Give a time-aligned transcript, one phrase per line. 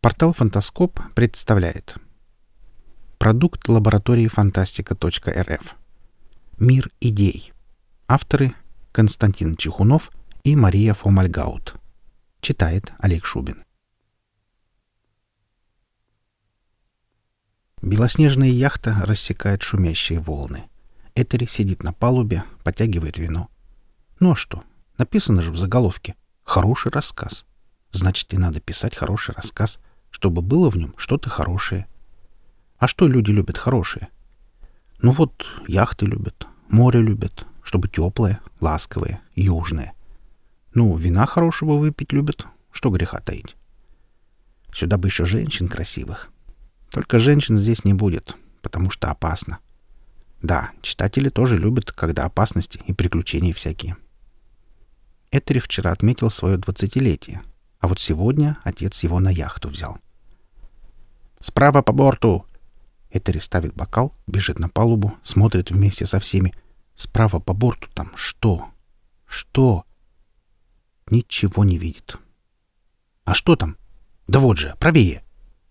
[0.00, 1.96] Портал «Фантаскоп» представляет
[3.18, 5.74] Продукт лаборатории фантастика.рф
[6.56, 7.52] Мир идей
[8.06, 8.54] Авторы
[8.92, 10.12] Константин Чехунов
[10.44, 11.74] и Мария Фомальгаут
[12.40, 13.64] Читает Олег Шубин
[17.82, 20.70] Белоснежная яхта рассекает шумящие волны.
[21.16, 23.48] Этери сидит на палубе, потягивает вино.
[24.20, 24.62] Ну а что?
[24.96, 26.14] Написано же в заголовке.
[26.44, 27.44] Хороший рассказ.
[27.90, 29.80] Значит, и надо писать хороший рассказ—
[30.10, 31.86] чтобы было в нем что-то хорошее.
[32.78, 34.08] А что люди любят хорошее?
[35.00, 39.94] Ну вот, яхты любят, море любят, чтобы теплое, ласковое, южное.
[40.74, 43.56] Ну, вина хорошего выпить любят, что греха таить.
[44.72, 46.30] Сюда бы еще женщин красивых.
[46.90, 49.58] Только женщин здесь не будет, потому что опасно.
[50.42, 53.96] Да, читатели тоже любят, когда опасности и приключения всякие.
[55.30, 57.42] Этери вчера отметил свое двадцатилетие—
[57.80, 59.98] а вот сегодня отец его на яхту взял.
[61.40, 62.44] «Справа по борту!»
[63.10, 66.54] Этери ставит бокал, бежит на палубу, смотрит вместе со всеми.
[66.94, 68.68] Справа по борту там что?
[69.26, 69.84] Что?
[71.10, 72.18] Ничего не видит.
[73.24, 73.76] «А что там?»
[74.26, 75.22] «Да вот же, правее!»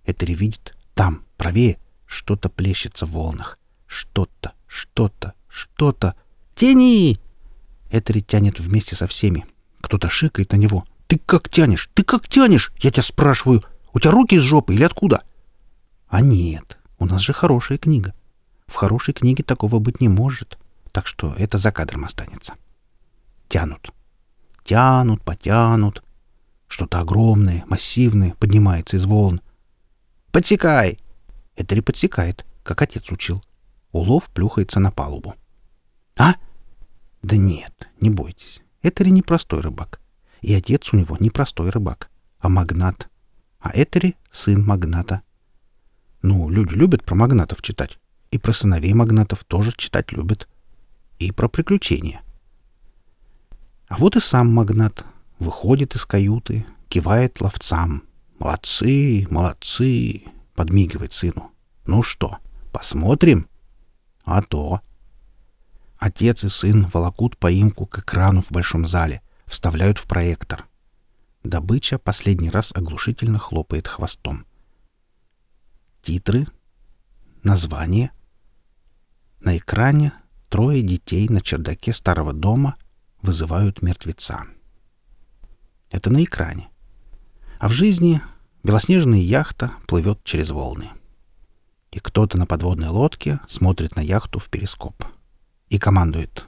[0.05, 0.75] Этери видит.
[0.93, 3.59] Там, правее, что-то плещется в волнах.
[3.87, 6.15] Что-то, что-то, что-то.
[6.55, 7.19] «Тяни!»
[7.91, 9.45] Этери тянет вместе со всеми.
[9.81, 11.89] Кто-то шикает на него, ты как тянешь?
[11.93, 12.71] Ты как тянешь?
[12.79, 13.63] Я тебя спрашиваю.
[13.93, 15.23] У тебя руки из жопы или откуда?
[16.07, 18.13] А нет, у нас же хорошая книга.
[18.67, 20.57] В хорошей книге такого быть не может.
[20.91, 22.53] Так что это за кадром останется.
[23.47, 23.91] Тянут.
[24.65, 26.03] Тянут, потянут.
[26.67, 29.41] Что-то огромное, массивное поднимается из волн.
[30.31, 30.99] «Подсекай!»
[31.55, 33.43] Это не подсекает, как отец учил.
[33.93, 35.35] Улов плюхается на палубу.
[36.17, 36.35] «А?
[37.23, 38.61] Да нет, не бойтесь.
[38.81, 40.01] Это ли не простой рыбак.
[40.41, 43.09] И отец у него не простой рыбак, а магнат.
[43.59, 45.21] А Этери— сын магната.
[46.21, 47.97] Ну, люди любят про магнатов читать.
[48.31, 50.47] И про сыновей магнатов тоже читать любят.
[51.19, 52.21] И про приключения.
[53.87, 55.05] А вот и сам магнат
[55.39, 58.03] выходит из каюты, кивает ловцам.
[58.39, 60.23] «Молодцы, молодцы!»—
[60.55, 61.51] подмигивает сыну.
[61.85, 62.37] «Ну что,
[62.71, 63.47] посмотрим?»
[64.25, 64.81] «А то!»
[65.97, 70.67] Отец и сын волокут поимку к экрану в большом зале вставляют в проектор.
[71.43, 74.45] Добыча последний раз оглушительно хлопает хвостом.
[76.01, 76.45] Титры,
[77.43, 78.11] название.
[79.39, 80.13] На экране
[80.49, 82.75] трое детей на чердаке старого дома
[83.21, 84.45] вызывают мертвеца.
[85.89, 86.69] Это на экране.
[87.59, 88.21] А в жизни
[88.63, 90.89] белоснежная яхта плывет через волны.
[91.91, 95.03] И кто-то на подводной лодке смотрит на яхту в перископ.
[95.69, 96.45] И командует.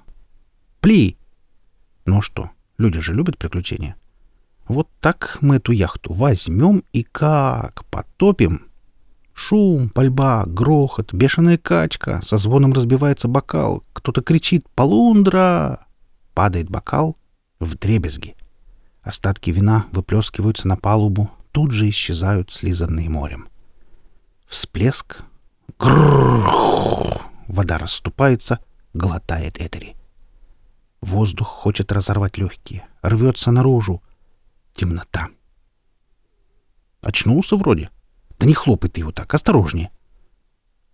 [0.79, 1.17] «Пли!»
[2.05, 3.97] Ну что, Люди же любят приключения.
[4.67, 8.67] Вот так мы эту яхту возьмем и как потопим.
[9.33, 15.87] Шум, пальба, грохот, бешеная качка, со звоном разбивается бокал, кто-то кричит «Полундра!»
[16.33, 17.17] Падает бокал
[17.59, 18.35] в дребезги.
[19.01, 23.49] Остатки вина выплескиваются на палубу, тут же исчезают, слизанные морем.
[24.47, 25.23] Всплеск.
[25.77, 27.25] Грррр!
[27.47, 28.59] Вода расступается,
[28.93, 29.98] глотает Этери.
[31.01, 34.03] Воздух хочет разорвать легкие, рвется наружу.
[34.75, 35.29] Темнота.
[37.01, 37.89] Очнулся вроде.
[38.37, 39.91] Да не хлопай ты его так, осторожнее.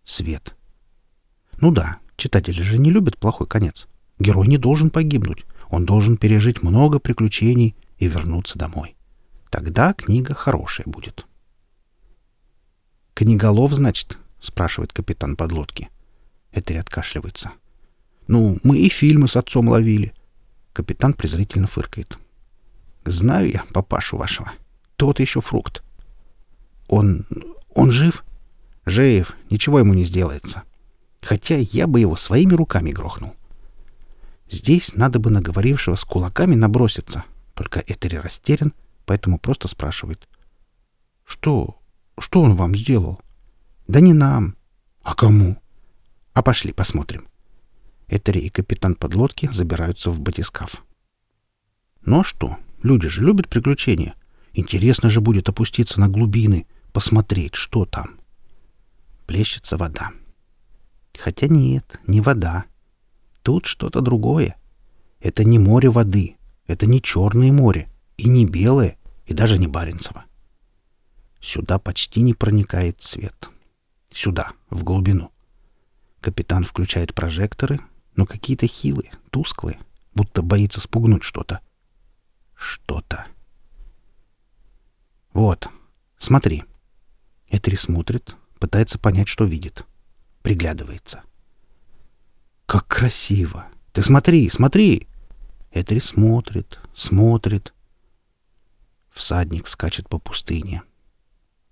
[0.04, 0.56] Свет.
[1.60, 3.88] Ну да, читатели же не любят плохой конец.
[4.20, 5.46] Герой не должен погибнуть.
[5.70, 8.96] Он должен пережить много приключений и вернуться домой.
[9.50, 11.26] Тогда книга хорошая будет.
[13.14, 15.90] «Книголов, значит?»— спрашивает капитан подлодки.
[16.52, 17.52] Этери откашливается.—
[18.28, 20.14] ну, мы и фильмы с отцом ловили.
[20.74, 22.18] Капитан презрительно фыркает.
[23.06, 24.52] Знаю я папашу вашего.
[24.96, 25.84] Тот еще фрукт.
[26.88, 27.26] Он...
[27.74, 28.24] он жив?
[28.86, 29.36] Жив.
[29.50, 30.64] Ничего ему не сделается.
[31.22, 33.36] Хотя я бы его своими руками грохнул.
[34.50, 37.26] Здесь надо бы наговорившего с кулаками наброситься.
[37.54, 38.74] Только Этери растерян,
[39.06, 40.28] поэтому просто спрашивает.
[41.26, 41.80] «Что?
[42.20, 43.20] Что он вам сделал?»
[43.88, 44.56] «Да не нам.
[45.02, 45.58] А кому?»
[46.34, 47.28] «А пошли посмотрим».
[48.08, 50.84] Этери и капитан подлодки забираются в батискаф.
[52.06, 52.58] Ну а что?
[52.84, 54.14] Люди же любят приключения.
[54.54, 58.20] Интересно же будет опуститься на глубины, посмотреть, что там.
[59.26, 60.12] Плещется вода.
[61.18, 62.66] Хотя нет, не вода.
[63.42, 64.56] Тут что-то другое.
[65.20, 66.38] Это не море воды,
[66.68, 70.26] это не Черное море, и не Белое, и даже не Баренцево.
[71.42, 73.50] Сюда почти не проникает свет.
[74.12, 75.32] Сюда, в глубину.
[76.22, 77.80] Капитан включает прожекторы,
[78.16, 79.80] но какие-то хилые, тусклые,
[80.14, 81.62] будто боится спугнуть что-то.
[82.56, 83.28] Что-то.
[85.34, 85.70] Вот,
[86.18, 86.64] смотри,
[87.48, 89.86] Этери смотрит, пытается понять, что видит.
[90.42, 91.24] Приглядывается.
[92.66, 93.68] «Как красиво!
[93.92, 95.08] Ты смотри, смотри!»
[95.72, 97.74] Этери смотрит, смотрит.
[99.10, 100.84] Всадник скачет по пустыне.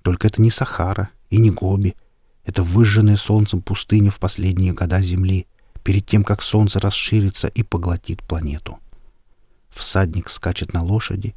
[0.02, 1.96] Только это не Сахара и не Гоби.
[2.44, 5.48] Это выжженная солнцем пустыня в последние года Земли,
[5.84, 8.80] перед тем, как солнце расширится и поглотит планету.
[9.70, 11.36] Всадник скачет на лошади.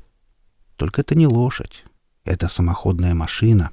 [0.77, 1.85] Только это не лошадь.
[2.25, 3.71] Это самоходная машина,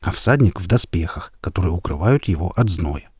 [0.00, 3.10] а всадник в доспехах, которые укрывают его от зноя.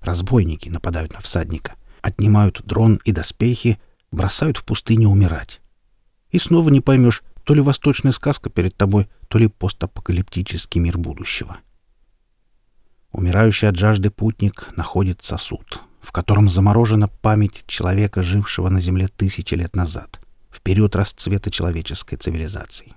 [0.00, 3.78] Разбойники нападают на всадника, отнимают дрон и доспехи,
[4.10, 5.60] бросают в пустыню умирать.
[6.30, 11.58] И снова не поймешь, то ли восточная сказка перед тобой, то ли постапокалиптический мир будущего.
[13.12, 19.54] Умирающий от жажды путник находит сосуд, в котором заморожена память человека, жившего на Земле тысячи
[19.54, 22.94] лет назад, в период расцвета человеческой цивилизации.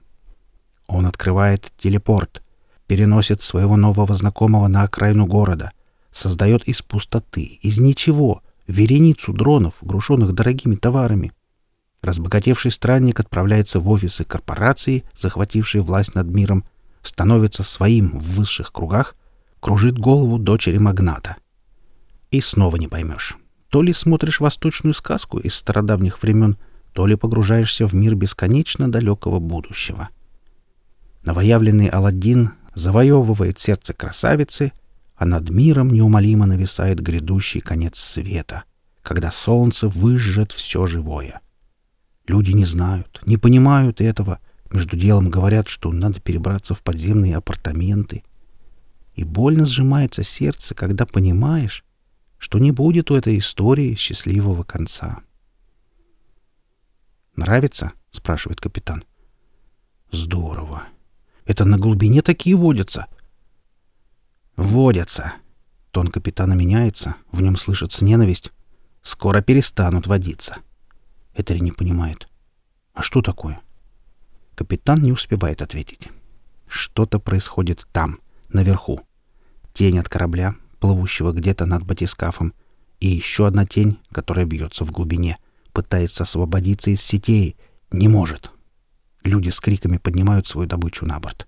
[0.88, 2.44] Он открывает телепорт,
[2.86, 5.72] переносит своего нового знакомого на окраину города,
[6.12, 11.32] создает из пустоты, из ничего, вереницу дронов, грушенных дорогими товарами.
[12.02, 16.66] Разбогатевший странник отправляется в офисы корпорации, захватившей власть над миром,
[17.02, 19.16] становится своим в высших кругах,
[19.64, 21.38] кружит голову дочери магната.
[22.32, 23.38] И снова не поймешь.
[23.70, 26.58] То ли смотришь восточную сказку из стародавних времен,
[26.92, 30.10] то ли погружаешься в мир бесконечно далекого будущего.
[31.24, 34.74] Новоявленный Аладдин завоевывает сердце красавицы,
[35.16, 38.66] а над миром неумолимо нависает грядущий конец света,
[39.02, 41.40] когда солнце выжжет все живое.
[42.28, 44.40] Люди не знают, не понимают этого,
[44.70, 48.24] между делом говорят, что надо перебраться в подземные апартаменты.
[49.16, 51.86] И больно сжимается сердце, когда понимаешь,
[52.38, 55.22] что не будет у этой истории счастливого конца.
[57.36, 59.04] «Нравится?»— спрашивает капитан.
[60.12, 60.84] «Здорово.
[61.46, 63.08] Это на глубине такие водятся?»
[64.56, 65.34] «Водятся».
[65.92, 68.52] Тон капитана меняется, в нем слышится ненависть.
[69.02, 70.58] «Скоро перестанут водиться».
[71.36, 72.28] Этери не понимает.
[72.94, 73.62] «А что такое?»
[74.56, 76.10] Капитан не успевает ответить.
[76.68, 78.20] Что-то происходит там,
[78.54, 79.02] наверху.
[79.74, 82.54] Тень от корабля, плывущего где-то над батискафом,
[83.00, 85.38] и еще одна тень, которая бьется в глубине,
[85.72, 87.58] пытается освободиться из сетей,
[87.92, 88.52] не может.
[89.24, 91.48] Люди с криками поднимают свою добычу на борт.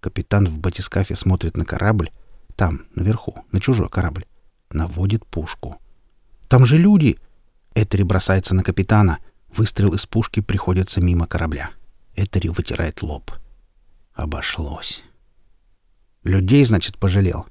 [0.00, 2.10] Капитан в батискафе смотрит на корабль,
[2.56, 4.26] там, наверху, на чужой корабль,
[4.70, 5.80] наводит пушку.
[6.48, 7.18] «Там же люди!»
[7.74, 9.18] Этери бросается на капитана.
[9.48, 11.70] Выстрел из пушки приходится мимо корабля.
[12.14, 13.32] Этери вытирает лоб.
[14.14, 15.02] Обошлось.
[16.24, 17.46] Людей, значит, пожалел.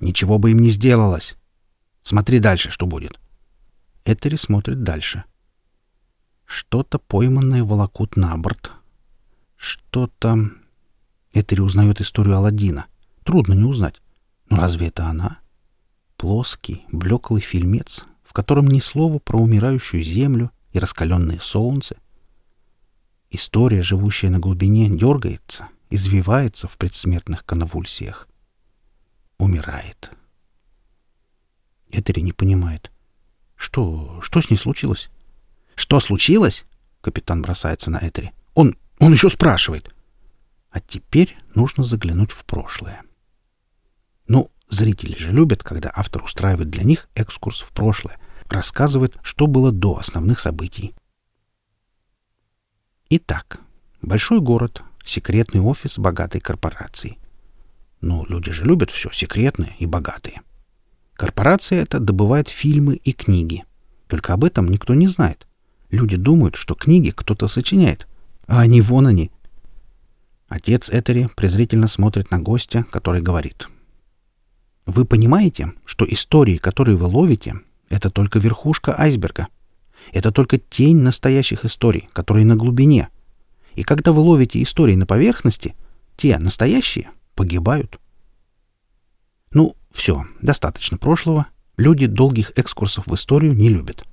[0.00, 1.36] Ничего бы им не сделалось.
[2.02, 3.18] Смотри дальше, что будет.
[4.04, 5.24] Этери смотрит дальше.
[6.44, 8.72] Что-то пойманное волокут на борт.
[9.56, 10.50] Что-то...
[11.32, 12.86] Этери узнает историю Алладина.
[13.24, 14.00] Трудно не узнать.
[14.48, 15.38] Но разве это она?
[16.16, 21.96] Плоский, блеклый фильмец, в котором ни слова про умирающую землю и раскаленное солнце.
[23.30, 28.28] История, живущая на глубине, дергается, извивается в предсмертных конвульсиях
[29.38, 30.12] умирает.
[31.90, 32.92] Этери не понимает.
[33.56, 35.10] Что, что с ней случилось?
[35.74, 36.64] Что случилось?
[37.00, 38.32] Капитан бросается на Этери.
[38.54, 39.94] Он, он еще спрашивает.
[40.70, 43.02] А теперь нужно заглянуть в прошлое.
[44.28, 49.72] Ну, зрители же любят, когда автор устраивает для них экскурс в прошлое, рассказывает, что было
[49.72, 50.94] до основных событий.
[53.08, 53.60] Итак,
[54.00, 57.18] большой город, секретный офис богатой корпорации—
[58.00, 60.40] ну, люди же любят все секретное и богатые.
[61.14, 63.64] Корпорация эта добывает фильмы и книги.
[64.06, 65.46] Только об этом никто не знает.
[65.90, 68.08] Люди думают, что книги кто-то сочиняет,
[68.46, 69.30] а они вон они.
[70.48, 73.68] Отец Этери презрительно смотрит на гостя, который говорит.
[74.86, 79.48] «Вы понимаете, что истории, которые вы ловите, это только верхушка айсберга.
[80.12, 83.08] Это только тень настоящих историй, которые на глубине.
[83.74, 85.74] И когда вы ловите истории на поверхности,
[86.16, 87.98] те настоящие погибают.
[89.52, 91.46] Ну, все, достаточно прошлого.
[91.76, 94.04] Люди долгих экскурсов в историю не любят.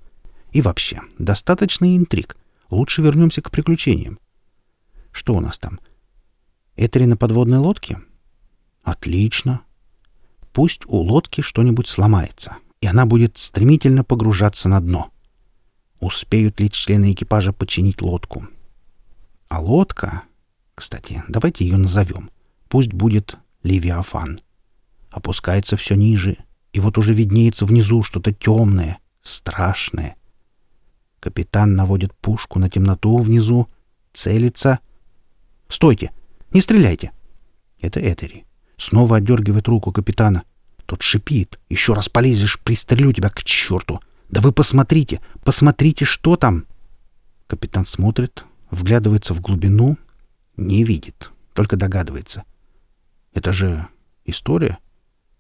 [0.52, 2.38] И вообще, достаточно интриг.
[2.70, 4.20] Лучше вернемся к приключениям.
[5.12, 5.80] Что у нас там?
[6.76, 8.00] Этери на подводной лодке?
[8.84, 9.62] Отлично.
[10.54, 15.12] Пусть у лодки что-нибудь сломается, и она будет стремительно погружаться на дно.
[16.00, 18.48] Успеют ли члены экипажа починить лодку?
[19.50, 20.24] А лодка...
[20.76, 22.30] Кстати, давайте ее назовем.
[22.70, 24.42] Пусть будет Левиафан.
[25.10, 26.38] Опускается все ниже,
[26.72, 30.16] и вот уже виднеется внизу что-то темное, страшное.
[31.20, 33.68] Капитан наводит пушку на темноту внизу,
[34.14, 34.80] целится.
[35.68, 36.12] «Стойте!
[36.52, 37.12] Не стреляйте!»
[37.82, 38.46] Это Этери.
[38.78, 40.44] Снова отдергивает руку капитана.
[40.86, 41.60] Тот шипит.
[41.70, 44.00] «Еще раз полезешь, пристрелю тебя к черту!
[44.30, 45.22] Да вы посмотрите!
[45.44, 46.66] Посмотрите, что там!»
[47.48, 49.98] Капитан смотрит, вглядывается в глубину,
[50.56, 52.44] не видит, только догадывается.
[53.34, 53.88] «Это же
[54.26, 54.80] история?»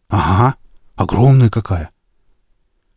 [0.09, 0.55] «Ага,
[0.95, 1.91] огромная какая!»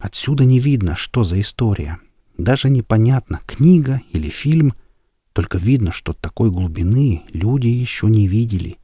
[0.01, 1.99] Отсюда не видно, что за история.
[2.39, 4.75] Даже непонятно, книга или фильм.
[5.35, 8.79] Только видно, что такой глубины люди еще не видели.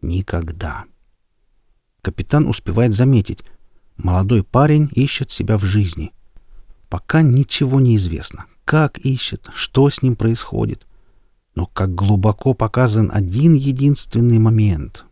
[0.00, 0.84] Никогда.
[2.00, 3.40] Капитан успевает заметить.
[3.98, 6.12] Молодой парень ищет себя в жизни.
[6.88, 8.46] Пока ничего не известно.
[8.64, 10.86] Как ищет, что с ним происходит.
[11.54, 15.04] Но как глубоко показан один единственный момент.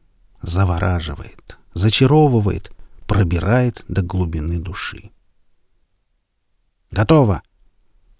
[0.43, 2.73] Завораживает, зачаровывает,
[3.07, 5.11] пробирает до глубины души.
[6.91, 7.43] «Готово!»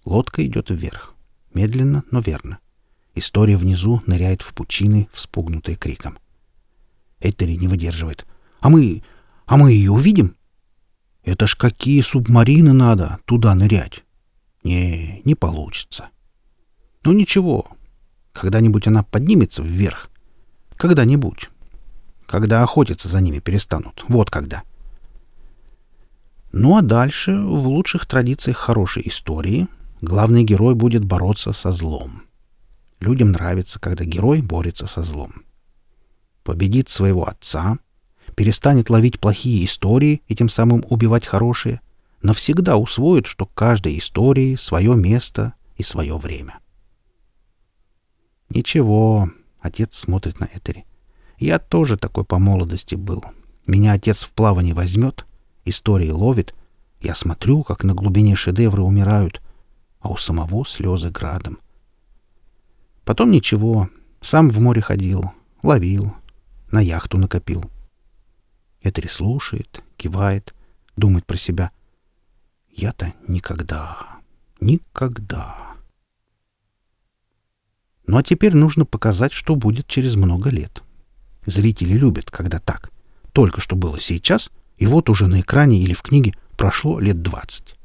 [0.05, 1.13] Лодка идет вверх.
[1.53, 2.59] Медленно, но верно.
[3.15, 6.17] История внизу ныряет в пучины, вспугнутые криком.
[7.19, 8.25] Этери не выдерживает.
[8.61, 9.03] «А мы...
[9.45, 10.35] а мы ее увидим?»
[11.23, 14.03] «Это ж какие субмарины надо туда нырять!»
[14.63, 16.09] «Не, не получится».
[17.03, 17.67] «Ну ничего.
[18.33, 20.09] Когда-нибудь она поднимется вверх.
[20.77, 21.49] Когда-нибудь.
[22.27, 24.05] Когда охотиться за ними перестанут.
[24.07, 24.63] Вот когда».
[26.53, 29.67] Ну а дальше, в лучших традициях хорошей истории,
[30.01, 32.23] главный герой будет бороться со злом.
[32.99, 35.43] Людям нравится, когда герой борется со злом.
[36.43, 37.79] Победит своего отца,
[38.35, 41.79] перестанет ловить плохие истории и тем самым убивать хорошие,
[42.21, 46.59] навсегда усвоит, что каждой истории свое место и свое время.
[48.53, 49.29] Ничего,
[49.59, 50.85] отец смотрит на Этери.
[51.37, 53.23] Я тоже такой по молодости был.
[53.65, 55.25] Меня отец в плавание возьмет—
[55.65, 56.53] истории ловит,
[56.99, 59.41] я смотрю, как на глубине шедевры умирают,
[59.99, 61.59] а у самого слезы градом.
[63.03, 63.89] Потом ничего,
[64.21, 65.31] сам в море ходил,
[65.63, 66.13] ловил,
[66.71, 67.63] на яхту накопил.
[68.81, 70.53] Этери слушает, кивает,
[70.95, 71.71] думает про себя.
[72.69, 74.19] Я-то никогда,
[74.59, 75.70] никогда.
[78.07, 80.83] Ну а теперь нужно показать, что будет через много лет.
[81.45, 82.91] Зрители любят, когда так.
[83.33, 84.49] Только что было сейчас—
[84.81, 87.75] и вот уже на экране или в книге прошло лет двадцать.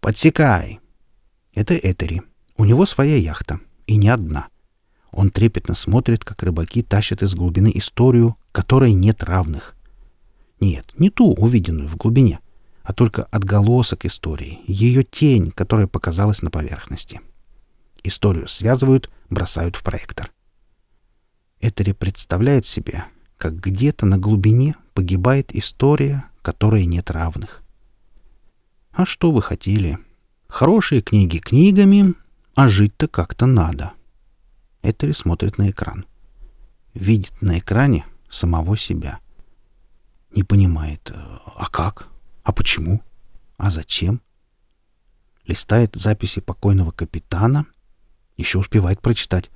[0.00, 0.80] «Подсекай!»
[1.54, 2.20] Это Этери.
[2.58, 3.60] У него своя яхта.
[3.86, 4.48] И не одна.
[5.12, 9.74] Он трепетно смотрит, как рыбаки тащат из глубины историю, которой нет равных.
[10.60, 12.40] Нет, не ту, увиденную в глубине,
[12.82, 17.22] а только отголосок истории, ее тень, которая показалась на поверхности.
[18.06, 20.30] Историю связывают, бросают в проектор.
[21.60, 23.04] Этери представляет себе,
[23.36, 27.64] как где-то на глубине погибает история, которой нет равных.
[28.92, 29.98] А что вы хотели?
[30.46, 32.14] Хорошие книги книгами,
[32.54, 33.92] а жить-то как-то надо.
[34.82, 36.06] Этери смотрит на экран.
[36.94, 39.18] Видит на экране самого себя.
[40.30, 42.06] Не понимает, а как?
[42.44, 43.02] А почему?
[43.56, 44.22] А зачем?
[45.44, 47.66] Листает записи покойного капитана.
[48.36, 49.50] Еще успевает прочитать.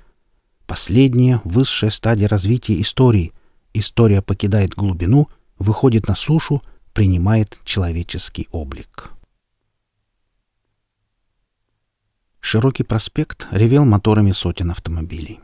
[0.67, 3.33] Последняя, высшая стадия развития истории—
[3.75, 9.11] история покидает глубину, выходит на сушу, принимает человеческий облик.
[12.41, 15.41] Широкий проспект ревел моторами сотен автомобилей.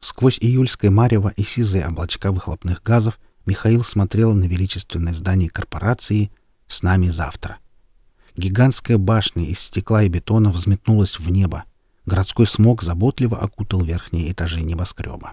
[0.00, 6.30] Сквозь июльское марево и сизые облачка выхлопных газов Михаил смотрел на величественное здание корпорации
[6.66, 7.58] «С нами завтра».
[8.36, 11.64] Гигантская башня из стекла и бетона взметнулась в небо.
[12.06, 15.32] Городской смог заботливо окутал верхние этажи небоскреба.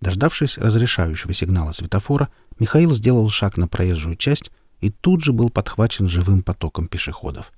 [0.00, 2.28] Дождавшись разрешающего сигнала светофора,
[2.58, 7.52] Михаил сделал шаг на проезжую часть и тут же был подхвачен живым потоком пешеходов.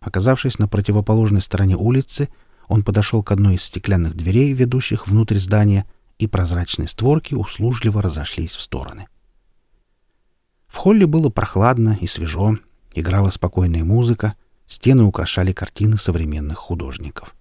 [0.00, 2.28] Оказавшись на противоположной стороне улицы,
[2.68, 5.86] он подошел к одной из стеклянных дверей, ведущих внутрь здания,
[6.18, 9.08] и прозрачные створки услужливо разошлись в стороны.
[10.68, 12.58] В холле было прохладно и свежо,
[12.94, 14.34] играла спокойная музыка,
[14.70, 17.34] стены украшали картины современных художников.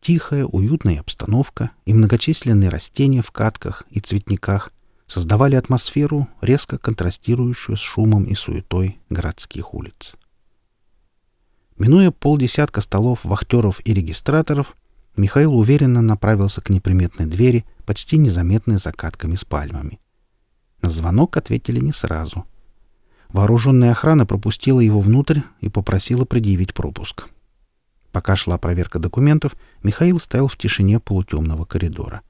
[0.00, 4.72] Тихая, уютная обстановка и многочисленные растения в катках и цветниках
[5.06, 10.14] создавали атмосферу, резко контрастирующую с шумом и суетой городских улиц.
[11.76, 14.74] Минуя полдесятка столов вахтеров и регистраторов,
[15.14, 20.00] Михаил уверенно направился к неприметной двери, почти незаметной закатками с пальмами.
[20.80, 22.46] На звонок ответили не сразу.
[23.32, 27.28] Вооруженная охрана пропустила его внутрь и попросила предъявить пропуск.
[28.12, 32.20] Пока шла проверка документов, Михаил стоял в тишине полутемного коридора.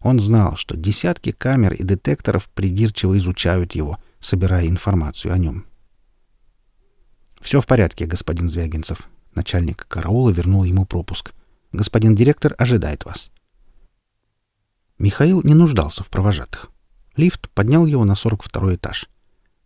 [0.00, 5.66] Он знал, что десятки камер и детекторов придирчиво изучают его, собирая информацию о нем.
[7.40, 9.08] «Все в порядке, господин Звягинцев».
[9.34, 11.32] Начальник караула вернул ему пропуск.
[11.72, 13.30] «Господин директор ожидает вас».
[14.98, 16.70] Михаил не нуждался в провожатых.
[17.16, 19.08] Лифт поднял его на 42 этаж.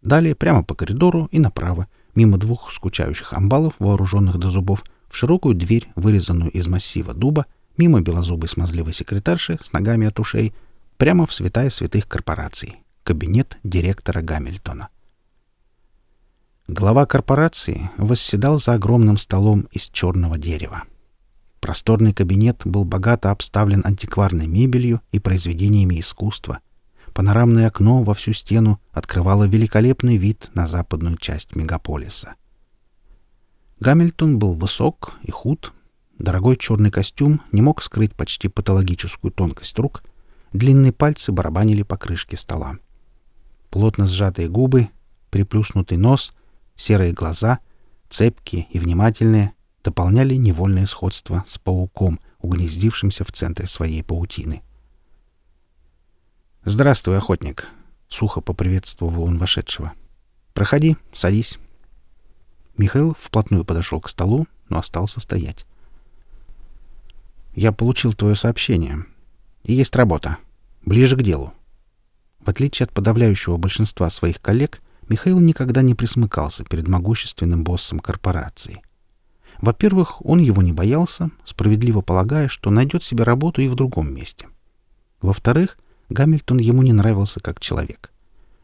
[0.09, 5.55] Далее прямо по коридору и направо, мимо двух скучающих амбалов, вооруженных до зубов, в широкую
[5.55, 7.45] дверь, вырезанную из массива дуба,
[7.77, 10.55] мимо белозубой смазливой секретарши с ногами от ушей,
[10.97, 14.88] прямо в святая святых корпораций, кабинет директора Гамильтона.
[16.69, 20.85] Глава корпорации восседал за огромным столом из черного дерева.
[21.61, 26.61] Просторный кабинет был богато обставлен антикварной мебелью и произведениями искусства.
[27.19, 32.37] Панорамное окно во всю стену открывало великолепный вид на западную часть мегаполиса.
[33.81, 35.73] Гамильтон был высок и худ.
[36.21, 40.05] Дорогой черный костюм не мог скрыть почти патологическую тонкость рук.
[40.53, 42.79] Длинные пальцы барабанили по крышке стола.
[43.71, 44.89] Плотно сжатые губы,
[45.31, 46.33] приплюснутый нос
[46.77, 47.59] Серые глаза,
[48.09, 54.63] цепкие и внимательные, дополняли невольное сходство с пауком, угнездившимся в центре своей паутины.
[56.71, 57.67] «Здравствуй, охотник!»—
[58.11, 59.95] сухо поприветствовал он вошедшего.
[60.53, 61.59] «Проходи, садись».
[62.77, 65.65] Михаил вплотную подошел к столу, но остался стоять.
[67.55, 69.07] «Я получил твое сообщение.
[69.63, 70.37] И есть работа.
[70.85, 71.55] Ближе к делу».
[72.39, 78.83] В отличие от подавляющего большинства своих коллег, Михаил никогда не присмыкался перед могущественным боссом корпорации.
[79.63, 84.49] Во-первых, он его не боялся, справедливо полагая, что найдет себе работу и в другом месте.
[85.23, 88.11] Во-вторых, Гамильтон ему не нравился как человек.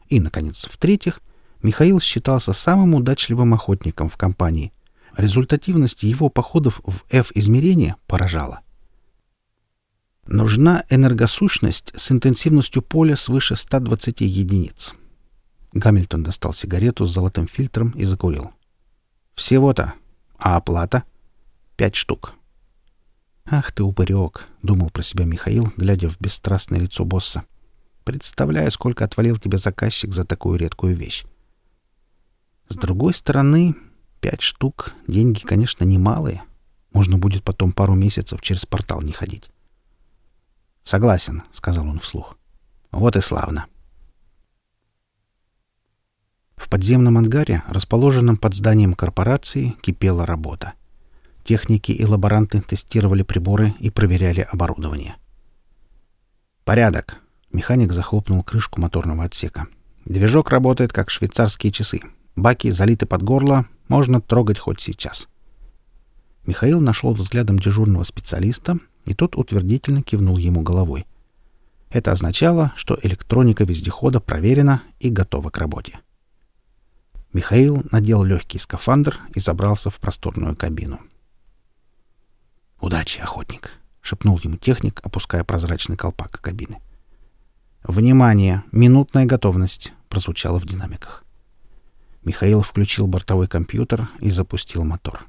[0.09, 1.21] И, наконец, в-третьих,
[1.61, 4.71] Михаил считался самым удачливым охотником в компании.
[5.17, 8.61] Результативность его походов в F-измерение поражала.
[10.27, 14.93] Нужна энергосущность с интенсивностью поля свыше 120 единиц.
[15.73, 18.51] Гамильтон достал сигарету с золотым фильтром и закурил.
[19.35, 19.93] «Всего-то.
[20.37, 21.03] А оплата?»
[21.75, 22.35] «Пять штук».
[23.47, 27.45] «Ах ты, упырек!»— думал про себя Михаил, глядя в бесстрастное лицо босса.
[28.03, 31.25] «Представляю, сколько отвалил тебе заказчик за такую редкую вещь.
[32.69, 33.75] С другой стороны,
[34.19, 36.43] пять штук— деньги, конечно, немалые.
[36.91, 39.51] Можно будет потом пару месяцев через портал не ходить».
[40.83, 42.37] «Согласен»,— сказал он вслух.
[42.91, 43.67] «Вот и славно».
[46.57, 50.73] В подземном ангаре, расположенном под зданием корпорации, кипела работа.
[51.45, 55.15] Техники и лаборанты тестировали приборы и проверяли оборудование.
[56.63, 59.67] «Порядок!»— механик захлопнул крышку моторного отсека.
[60.05, 62.01] «Движок работает, как швейцарские часы.
[62.35, 65.27] Баки залиты под горло, можно трогать хоть сейчас».
[66.47, 71.05] Михаил нашел взглядом дежурного специалиста, и тот утвердительно кивнул ему головой.
[71.91, 75.99] Это означало, что электроника вездехода проверена и готова к работе.
[77.33, 81.01] Михаил надел легкий скафандр и забрался в просторную кабину.
[82.79, 86.79] «Удачи, охотник!»— шепнул ему техник, опуская прозрачный колпак кабины.
[87.83, 88.63] «Внимание!
[88.71, 91.23] Минутная готовность!»— прозвучало в динамиках.
[92.23, 95.25] Михаил включил бортовой компьютер и запустил мотор.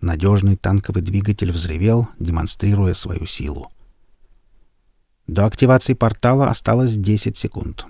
[0.00, 3.72] Надежный танковый двигатель взревел, демонстрируя свою силу.
[5.26, 7.86] До активации портала осталось 10 секунд.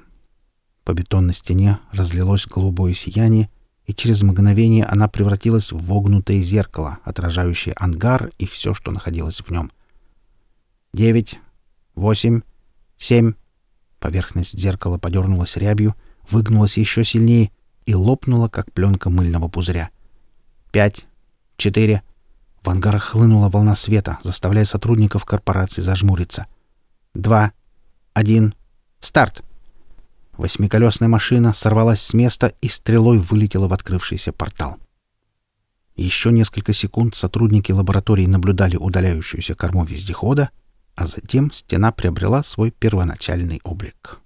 [0.84, 3.50] По бетонной стене разлилось голубое сияние,
[3.86, 9.50] и через мгновение она превратилась в вогнутое зеркало, отражающее ангар и все, что находилось в
[9.50, 9.70] нем.
[10.92, 11.38] Девять,
[11.94, 12.42] восемь,
[12.96, 13.34] семь.
[14.00, 15.94] Поверхность зеркала подернулась рябью,
[16.28, 17.50] выгнулась еще сильнее
[17.86, 19.90] и лопнула, как пленка мыльного пузыря.
[20.72, 21.04] Пять,
[21.56, 22.02] четыре.
[22.62, 26.46] В ангар хлынула волна света, заставляя сотрудников корпорации зажмуриться.
[27.12, 27.52] Два,
[28.14, 28.54] один,
[29.00, 29.44] старт!
[30.36, 34.78] Восьмиколесная машина сорвалась с места и стрелой вылетела в открывшийся портал.
[35.94, 40.50] Еще несколько секунд сотрудники лаборатории наблюдали удаляющуюся корму вездехода,
[40.96, 44.20] а затем стена приобрела свой первоначальный облик.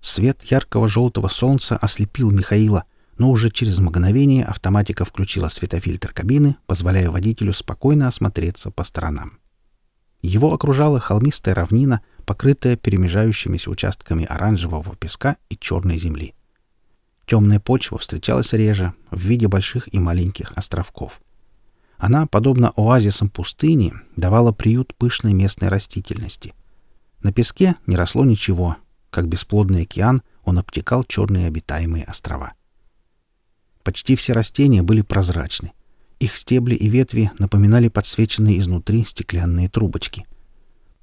[0.00, 2.84] Свет яркого желтого солнца ослепил Михаила,
[3.18, 9.38] но уже через мгновение автоматика включила светофильтр кабины, позволяя водителю спокойно осмотреться по сторонам.
[10.22, 16.34] Его окружала холмистая равнина— покрытая перемежающимися участками оранжевого песка и черной земли.
[17.26, 21.20] Темная почва встречалась реже, в виде больших и маленьких островков.
[21.96, 26.54] Она, подобно оазисам пустыни, давала приют пышной местной растительности.
[27.22, 28.76] На песке не росло ничего,
[29.10, 32.52] как бесплодный океан он обтекал черные обитаемые острова.
[33.82, 35.72] Почти все растения были прозрачны.
[36.18, 40.26] Их стебли и ветви напоминали подсвеченные изнутри стеклянные трубочки—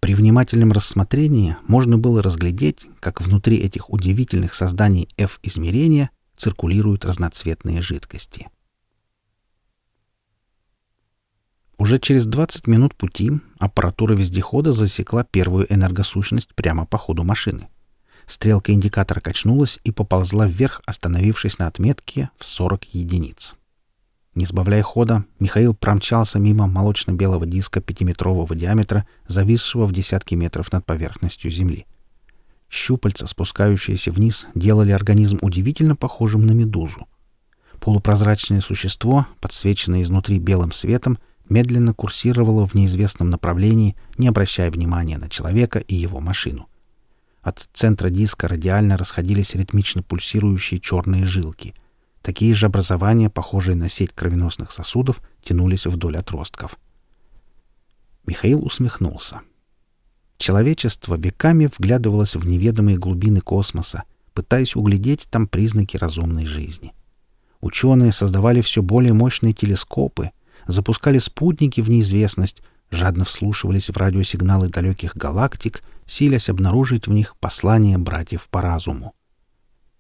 [0.02, 8.50] при внимательном рассмотрении можно было разглядеть, как внутри этих удивительных созданий F-измерения циркулируют разноцветные жидкости.
[11.78, 17.70] Уже через 20 минут пути аппаратура вездехода засекла первую энергосущность прямо по ходу машины.
[18.26, 23.54] Стрелка индикатора качнулась и поползла вверх, остановившись на отметке в 40 единиц.
[24.34, 30.86] Не сбавляя хода, Михаил промчался мимо молочно-белого диска пятиметрового диаметра, зависшего в десятки метров над
[30.86, 31.86] поверхностью Земли.
[32.70, 37.08] Щупальца, спускающиеся вниз, делали организм удивительно похожим на медузу.
[37.82, 41.18] Полупрозрачное существо, подсвеченное изнутри белым светом,
[41.50, 46.70] медленно курсировало в неизвестном направлении, не обращая внимания на человека и его машину.
[47.42, 51.74] От центра диска радиально расходились ритмично пульсирующие черные жилки.
[52.22, 56.78] Такие же образования, похожие на сеть кровеносных сосудов, тянулись вдоль отростков.
[58.26, 59.42] Михаил усмехнулся.
[60.38, 64.04] Человечество веками вглядывалось в неведомые глубины космоса,
[64.34, 66.94] пытаясь углядеть там признаки разумной жизни.
[67.60, 70.32] Ученые создавали все более мощные телескопы,
[70.68, 77.98] запускали спутники в неизвестность, жадно вслушивались в радиосигналы далеких галактик, силясь обнаружить в них послание
[77.98, 79.14] братьев по разуму.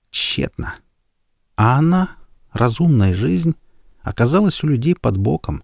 [0.10, 0.76] Тщетно.
[1.56, 2.16] А она,
[2.52, 3.56] разумная жизнь,
[4.02, 5.64] оказалась у людей под боком.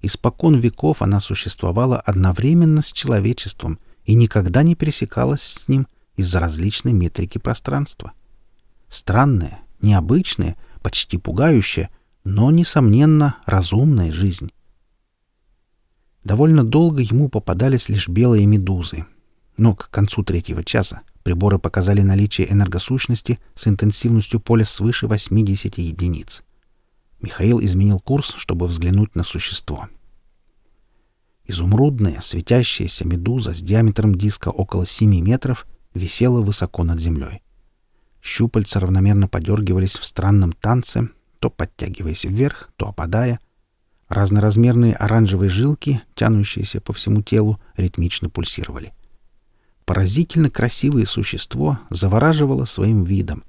[0.00, 5.86] Испокон веков она существовала одновременно с человечеством и никогда не пересекалась с ним
[6.16, 8.12] из-за различной метрики пространства.
[8.88, 11.90] Странная, необычная, почти пугающая,
[12.24, 14.50] но, несомненно, разумная жизнь.
[16.24, 19.06] Довольно долго ему попадались лишь белые медузы.
[19.56, 26.42] Но к концу третьего часа приборы показали наличие энергосущности с интенсивностью поля свыше 80 единиц.
[27.20, 29.88] Михаил изменил курс, чтобы взглянуть на существо.
[31.44, 37.42] Изумрудная, светящаяся медуза с диаметром диска около 7 метров висела высоко над землей.
[38.22, 41.10] Щупальца равномерно подергивались в странном танце,
[41.40, 43.38] то подтягиваясь вверх, то опадая—
[44.08, 48.94] Разноразмерные оранжевые жилки, тянущиеся по всему телу, ритмично пульсировали.
[49.88, 53.42] Поразительно красивое существо завораживало своим видом,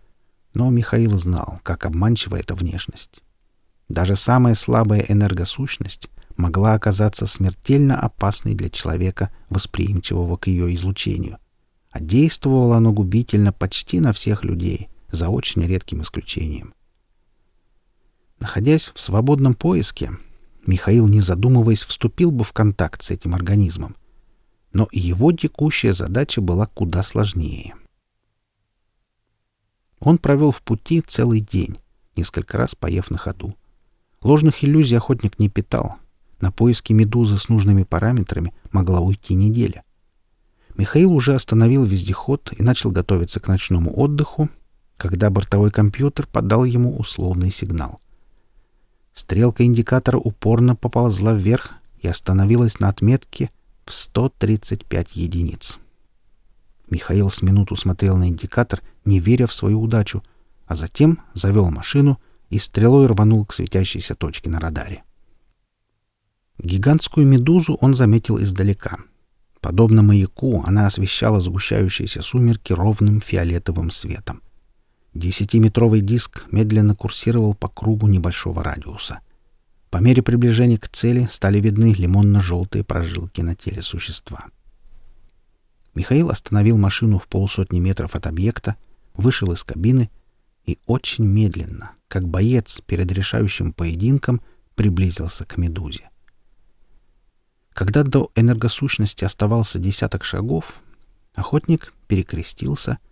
[0.53, 3.19] но Михаил знал, как обманчива эта внешность.
[3.89, 11.39] Даже самая слабая энергосущность могла оказаться смертельно опасной для человека, восприимчивого к ее излучению.
[11.91, 16.73] А действовало оно губительно почти на всех людей, за очень редким исключением.
[18.39, 20.11] Находясь в свободном поиске,
[20.65, 23.97] Михаил, не задумываясь, вступил бы в контакт с этим организмом.
[24.71, 27.75] Но его текущая задача была куда сложнее.
[29.99, 31.79] Он провел в пути целый день,
[32.15, 33.55] несколько раз поев на ходу.
[34.21, 35.97] Ложных иллюзий охотник не питал.
[36.39, 39.83] На поиски медузы с нужными параметрами могла уйти неделя.
[40.77, 44.49] Михаил уже остановил вездеход и начал готовиться к ночному отдыху,
[44.95, 47.99] когда бортовой компьютер подал ему условный сигнал—
[49.19, 53.51] Стрелка индикатора упорно поползла вверх и остановилась на отметке
[53.89, 55.79] в 135 единиц.
[56.91, 60.23] Михаил с минуту смотрел на индикатор, не веря в свою удачу,
[60.67, 62.19] а затем завел машину
[62.51, 65.03] и стрелой рванул к светящейся точке на радаре.
[66.59, 68.97] Гигантскую медузу он заметил издалека.
[69.59, 74.43] Подобно маяку, она освещала сгущающиеся сумерки ровным фиолетовым светом.
[75.15, 79.21] Десятиметровый диск медленно курсировал по кругу небольшого радиуса.
[79.89, 84.45] По мере приближения к цели стали видны лимонно-желтые прожилки на теле существа.
[85.95, 88.75] Михаил остановил машину в полусотни метров от объекта,
[89.15, 90.09] вышел из кабины
[90.65, 94.41] и очень медленно, как боец перед решающим поединком,
[94.75, 96.09] приблизился к медузе.
[97.73, 100.81] Когда до энергосущности оставался десяток шагов,
[101.33, 102.99] охотник перекрестился—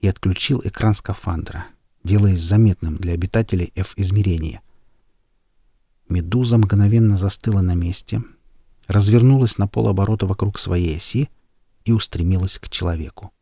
[0.00, 1.66] и отключил экран скафандра,
[2.04, 4.62] делаясь заметным для обитателей F-измерения.
[6.08, 8.22] Медуза мгновенно застыла на месте,
[8.86, 11.28] развернулась на полоборота вокруг своей оси
[11.84, 13.32] и устремилась к человеку.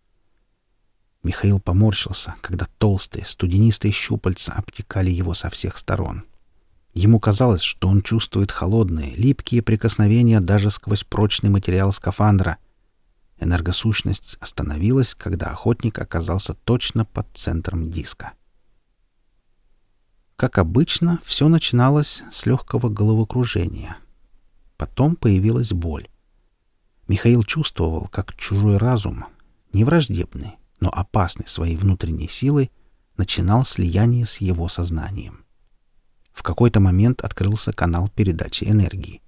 [1.22, 6.24] Михаил поморщился, когда толстые, студенистые щупальца обтекали его со всех сторон.
[6.94, 12.58] Ему казалось, что он чувствует холодные, липкие прикосновения даже сквозь прочный материал скафандра—
[13.38, 18.32] Энергосущность остановилась, когда охотник оказался точно под центром диска.
[20.36, 23.96] Как обычно, все начиналось с легкого головокружения.
[24.76, 26.08] Потом появилась боль.
[27.08, 29.24] Михаил чувствовал, как чужой разум,
[29.72, 32.70] не враждебный, но опасный своей внутренней силой,
[33.16, 35.46] начинал слияние с его сознанием.
[36.34, 39.22] В какой-то момент открылся канал передачи энергии.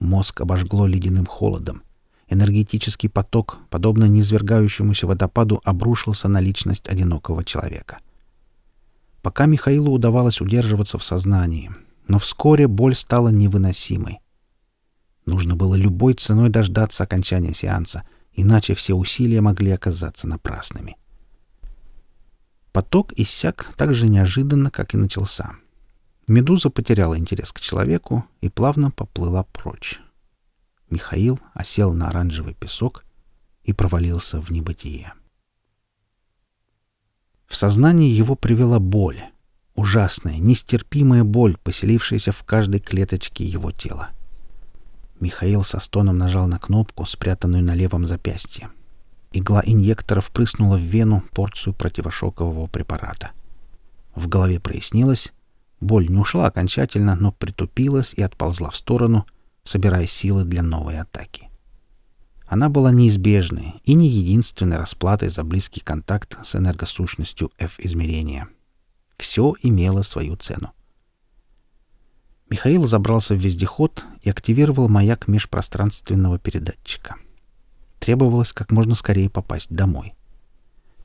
[0.00, 1.84] Мозг обожгло ледяным холодом.
[2.26, 7.98] Энергетический поток, подобно низвергающемуся водопаду, обрушился на личность одинокого человека.
[9.26, 11.72] Пока Михаилу удавалось удерживаться в сознании,
[12.06, 14.20] но вскоре боль стала невыносимой.
[15.24, 20.96] Нужно было любой ценой дождаться окончания сеанса, иначе все усилия могли оказаться напрасными.
[22.70, 25.56] Поток иссяк так же неожиданно, как и начался.
[26.28, 29.98] Медуза потеряла интерес к человеку и плавно поплыла прочь.
[30.88, 33.04] Михаил осел на оранжевый песок
[33.64, 35.14] и провалился в небытие.
[37.46, 39.22] В сознание его привела боль.
[39.74, 44.10] Ужасная, нестерпимая боль, поселившаяся в каждой клеточке его тела.
[45.20, 48.70] Михаил со стоном нажал на кнопку, спрятанную на левом запястье.
[49.32, 53.32] Игла инъектора впрыснула в вену порцию противошокового препарата.
[54.14, 55.32] В голове прояснилось.
[55.80, 59.26] Боль не ушла окончательно, но притупилась и отползла в сторону,
[59.62, 61.45] собирая силы для новой атаки.
[62.46, 68.48] Она была неизбежной и не единственной расплатой за близкий контакт с энергосущностью F-измерения.
[69.16, 70.72] Все имело свою цену.
[72.48, 77.16] Михаил забрался в вездеход и активировал маяк межпространственного передатчика.
[77.98, 80.14] Требовалось как можно скорее попасть домой.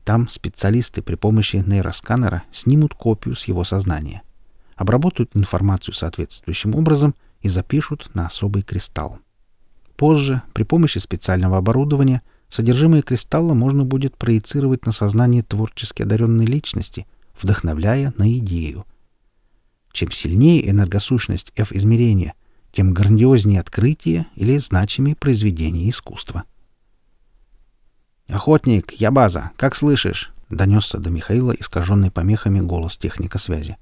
[0.04, 4.22] Там специалисты при помощи нейросканера снимут копию с его сознания,
[4.76, 9.18] обработают информацию соответствующим образом и запишут на особый кристалл.
[9.96, 17.06] Позже, при помощи специального оборудования, содержимое кристалла можно будет проецировать на сознание творчески одаренной личности,
[17.40, 18.84] вдохновляя на идею.
[19.92, 22.34] Чем сильнее энергосущность F-измерения,
[22.72, 26.44] тем грандиознее открытие или значимее произведение искусства.
[28.28, 33.76] «Охотник, я база, как слышишь?»— донесся до Михаила искаженный помехами голос техника связи.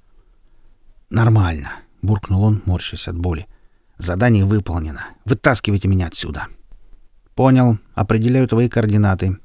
[1.09, 3.46] «Нормально»,— буркнул он, морщась от боли.
[4.00, 5.08] Задание выполнено.
[5.26, 6.46] Вытаскивайте меня отсюда.
[7.34, 7.78] Понял.
[7.94, 9.38] Определяю твои координаты.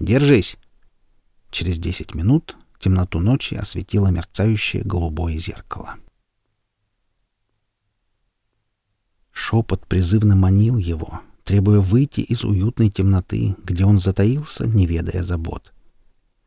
[0.00, 0.56] Держись.
[1.52, 5.94] Через десять минут темноту ночи осветило мерцающее голубое зеркало.
[9.30, 15.72] Шепот призывно манил его, требуя выйти из уютной темноты, где он затаился, не ведая забот.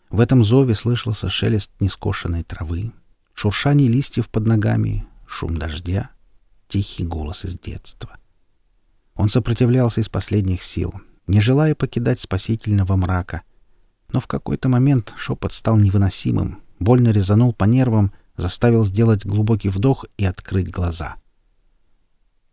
[0.09, 2.91] В этом зове слышался шелест нескошенной травы,
[3.33, 6.09] шуршание листьев под ногами, шум дождя—
[6.67, 8.17] тихий голос из детства.
[9.15, 10.93] Он сопротивлялся из последних сил,
[11.25, 13.41] не желая покидать спасительного мрака.
[14.11, 20.05] Но в какой-то момент шепот стал невыносимым, больно резанул по нервам, заставил сделать глубокий вдох
[20.17, 21.15] и открыть глаза.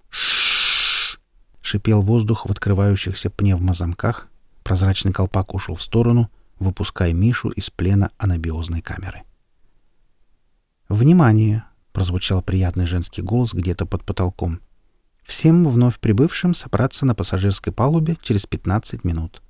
[0.09, 1.19] ш
[1.61, 4.29] шипел воздух в открывающихся пневмозамках.
[4.63, 9.25] Прозрачный колпак ушел в сторону, выпуская Мишу из плена анабиозной камеры.
[10.89, 11.65] «Внимание!
[11.95, 14.61] Прозвучал приятный женский голос где-то под потолком.
[15.23, 19.41] Всем вновь прибывшим собраться на пассажирской палубе через 15 минут.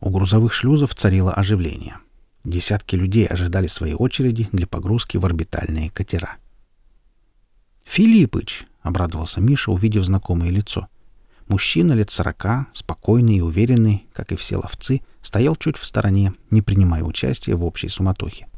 [0.00, 1.98] У грузовых шлюзов царило оживление.
[2.42, 6.36] Десятки людей ожидали своей очереди для погрузки в орбитальные катера.
[7.84, 10.88] «Филиппыч!»— обрадовался Миша, увидев знакомое лицо.
[11.48, 16.62] Мужчина лет сорока, спокойный и уверенный, как и все ловцы, стоял чуть в стороне, не
[16.62, 18.48] принимая участия в общей суматохе.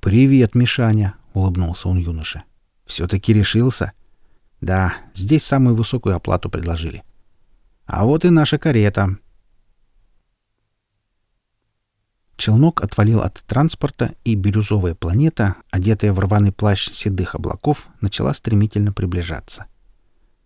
[0.00, 2.42] «Привет, Мишаня!»— улыбнулся он юноше.
[2.86, 3.92] «Все-таки решился?»
[4.60, 7.02] «Да, здесь самую высокую оплату предложили».
[7.86, 9.18] «А вот и наша карета».
[12.36, 18.92] Челнок отвалил от транспорта, и бирюзовая планета, одетая в рваный плащ седых облаков, начала стремительно
[18.92, 19.66] приближаться.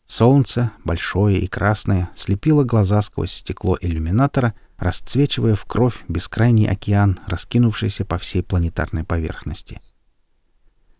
[0.07, 8.05] Солнце, большое и красное, слепило глаза сквозь стекло иллюминатора, расцвечивая в кровь бескрайний океан, раскинувшийся
[8.05, 9.81] по всей планетарной поверхности—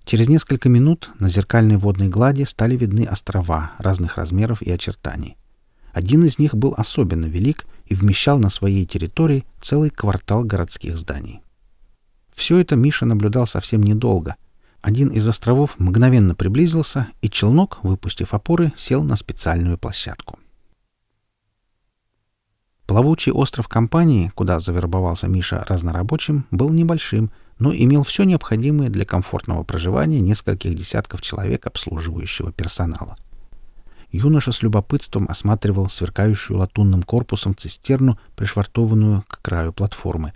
[0.07, 5.37] Через несколько минут на зеркальной водной глади стали видны острова разных размеров и очертаний.
[5.93, 11.43] Один из них был особенно велик и вмещал на своей территории целый квартал городских зданий.
[12.33, 14.37] Все это Миша наблюдал совсем недолго.
[14.81, 20.39] Один из островов мгновенно приблизился, и челнок, выпустив опоры, сел на специальную площадку.
[22.87, 29.65] Плавучий остров компании, куда завербовался Миша разнорабочим, был небольшим— но имел все необходимое для комфортного
[29.65, 33.17] проживания нескольких десятков человек обслуживающего персонала.
[34.11, 40.33] Юноша с любопытством осматривал сверкающую латунным корпусом цистерну, пришвартованную к краю платформы.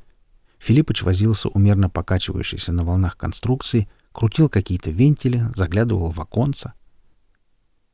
[0.59, 6.75] Филиппыч возился умерно покачивающейся на волнах конструкции, крутил какие-то вентили, заглядывал в оконца.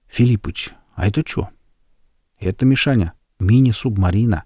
[0.08, 1.50] «Филиппыч, а это что?»
[2.38, 4.44] «Это, Мишаня, мини-субмарина».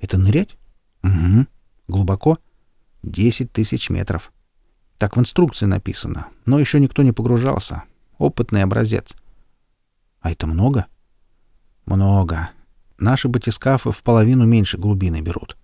[0.00, 0.56] «Это нырять?»
[1.02, 1.46] «Угу.
[1.88, 2.38] Глубоко?»
[3.08, 4.30] Десять тысяч метров.
[4.98, 7.84] Так в инструкции написано, но еще никто не погружался.
[8.18, 9.16] Опытный образец.
[10.20, 10.86] А это много?
[11.86, 12.50] Много.
[12.98, 15.56] Наши батискафы в половину меньше глубины берут.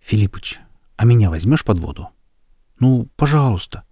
[0.00, 0.58] Филиппыч,
[0.96, 2.08] а меня возьмешь под воду?
[2.80, 3.84] Ну, пожалуйста.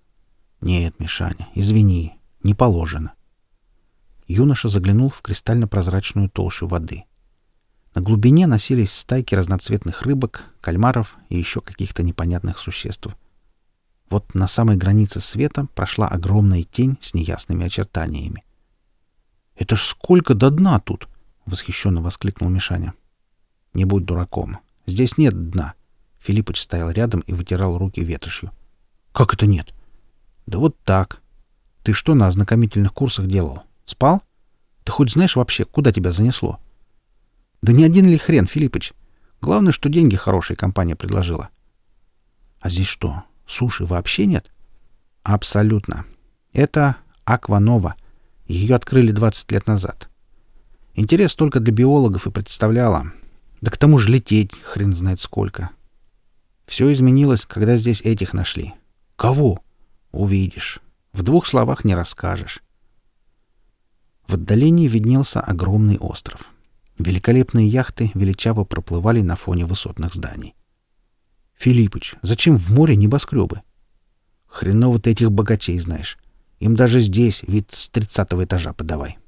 [0.60, 3.12] Нет, Мишаня, извини, не положено.
[4.26, 7.04] Юноша заглянул в кристально-прозрачную толщу воды.
[7.94, 13.08] На глубине носились стайки разноцветных рыбок, кальмаров и еще каких-то непонятных существ.
[14.08, 18.44] Вот на самой границе света прошла огромная тень с неясными очертаниями.
[19.56, 21.08] «Это ж сколько до дна тут!»—
[21.46, 22.94] восхищенно воскликнул Мишаня.
[23.74, 24.58] «Не будь дураком.
[24.86, 25.74] Здесь нет дна».
[26.20, 28.52] Филиппыч стоял рядом и вытирал руки ветошью.
[29.12, 29.74] «Как это нет?»
[30.46, 31.20] «Да вот так.
[31.82, 33.62] Ты что на ознакомительных курсах делал?
[33.84, 34.22] Спал?
[34.84, 36.58] Ты хоть знаешь вообще, куда тебя занесло?»
[37.62, 38.92] «Да не один ли хрен, Филиппыч?
[39.40, 41.48] Главное, что деньги хорошая компания предложила».
[42.60, 44.50] «А здесь что, суши вообще нет?»
[45.22, 46.04] «Абсолютно.
[46.52, 47.94] Это Акванова.
[48.46, 50.08] Ее открыли 20 лет назад.
[50.94, 53.12] Интерес только для биологов и представляла.
[53.60, 55.70] Да к тому же лететь хрен знает сколько.
[56.66, 58.74] Все изменилось, когда здесь этих нашли.
[59.16, 59.62] Кого?
[60.10, 60.80] Увидишь.
[61.12, 62.62] В двух словах не расскажешь.
[64.26, 66.51] В отдалении виднелся огромный остров.
[67.02, 70.54] Великолепные яхты величаво проплывали на фоне высотных зданий.
[71.54, 73.62] «Филиппыч, зачем в море небоскребы?»
[74.46, 76.16] «Хреново ты этих богачей знаешь.
[76.60, 79.18] Им даже здесь вид с тридцатого этажа подавай».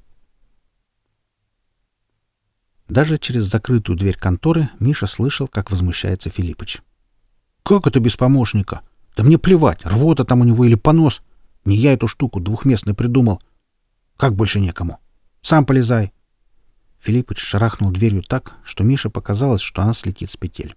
[2.88, 6.80] Даже через закрытую дверь конторы Миша слышал, как возмущается Филиппыч.
[7.64, 8.82] «Как это без помощника?
[9.16, 11.22] Да мне плевать, рвота там у него или понос.
[11.64, 13.42] Не я эту штуку двухместную придумал.
[14.16, 15.00] Как больше некому?
[15.42, 16.13] Сам полезай!»
[17.04, 20.74] Филиппыч шарахнул дверью так, что Мише показалось, что она слетит с петель.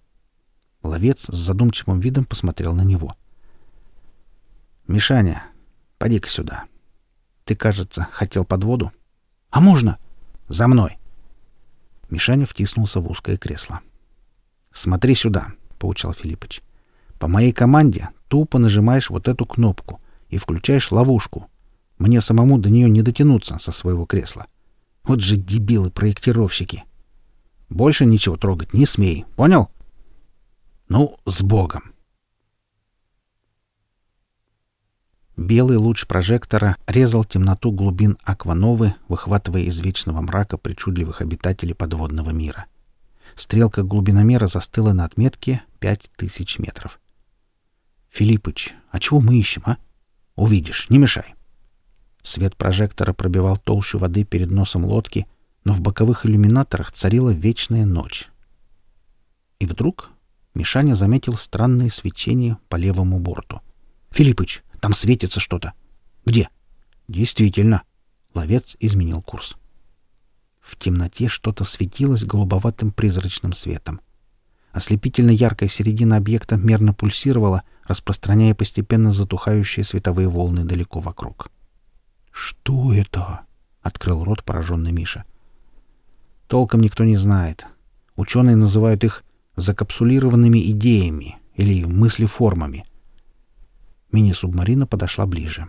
[0.82, 3.16] Ловец с задумчивым видом посмотрел на него.
[4.86, 5.44] «Мишаня,
[5.96, 6.64] поди-ка сюда.
[7.46, 8.92] Ты, кажется, хотел под воду?
[9.48, 9.96] А можно?
[10.48, 10.98] За мной!»
[12.10, 13.80] Мишаня втиснулся в узкое кресло.
[14.70, 16.60] «Смотри сюда»,— поучал Филиппыч.
[17.18, 21.48] «По моей команде тупо нажимаешь вот эту кнопку и включаешь ловушку.
[21.96, 24.46] Мне самому до нее не дотянуться со своего кресла.
[25.08, 26.84] Вот же дебилы-проектировщики.
[27.70, 29.70] Больше ничего трогать не смей, понял?
[30.90, 31.94] Ну, с Богом!»
[35.38, 42.66] Белый луч прожектора резал темноту глубин Аквановы, выхватывая из вечного мрака причудливых обитателей подводного мира.
[43.34, 47.00] Стрелка глубиномера застыла на отметке пять тысяч метров.
[48.10, 49.78] «Филиппыч, а чего мы ищем, а?
[50.36, 51.37] Увидишь, не мешай».
[52.22, 55.26] Свет прожектора пробивал толщу воды перед носом лодки,
[55.64, 58.28] но в боковых иллюминаторах царила вечная ночь.
[59.58, 60.10] И вдруг
[60.54, 63.60] Мишаня заметил странное свечение по левому борту.
[64.10, 65.72] «Филиппыч, там светится что-то.
[66.24, 66.48] Где?
[67.08, 67.82] Действительно.
[68.34, 69.54] Ловец изменил курс.
[70.60, 74.00] В темноте что-то светилось голубоватым призрачным светом.
[74.72, 81.50] Ослепительно яркая середина объекта мерно пульсировала, распространяя постепенно затухающие световые волны далеко вокруг.
[82.40, 83.40] «Что это?»—
[83.82, 85.24] открыл рот пораженный Миша.
[86.46, 87.66] «Толком никто не знает.
[88.14, 89.24] Ученые называют их
[89.56, 92.84] закапсулированными идеями или мыслеформами.
[94.12, 95.68] Мини-субмарина подошла ближе.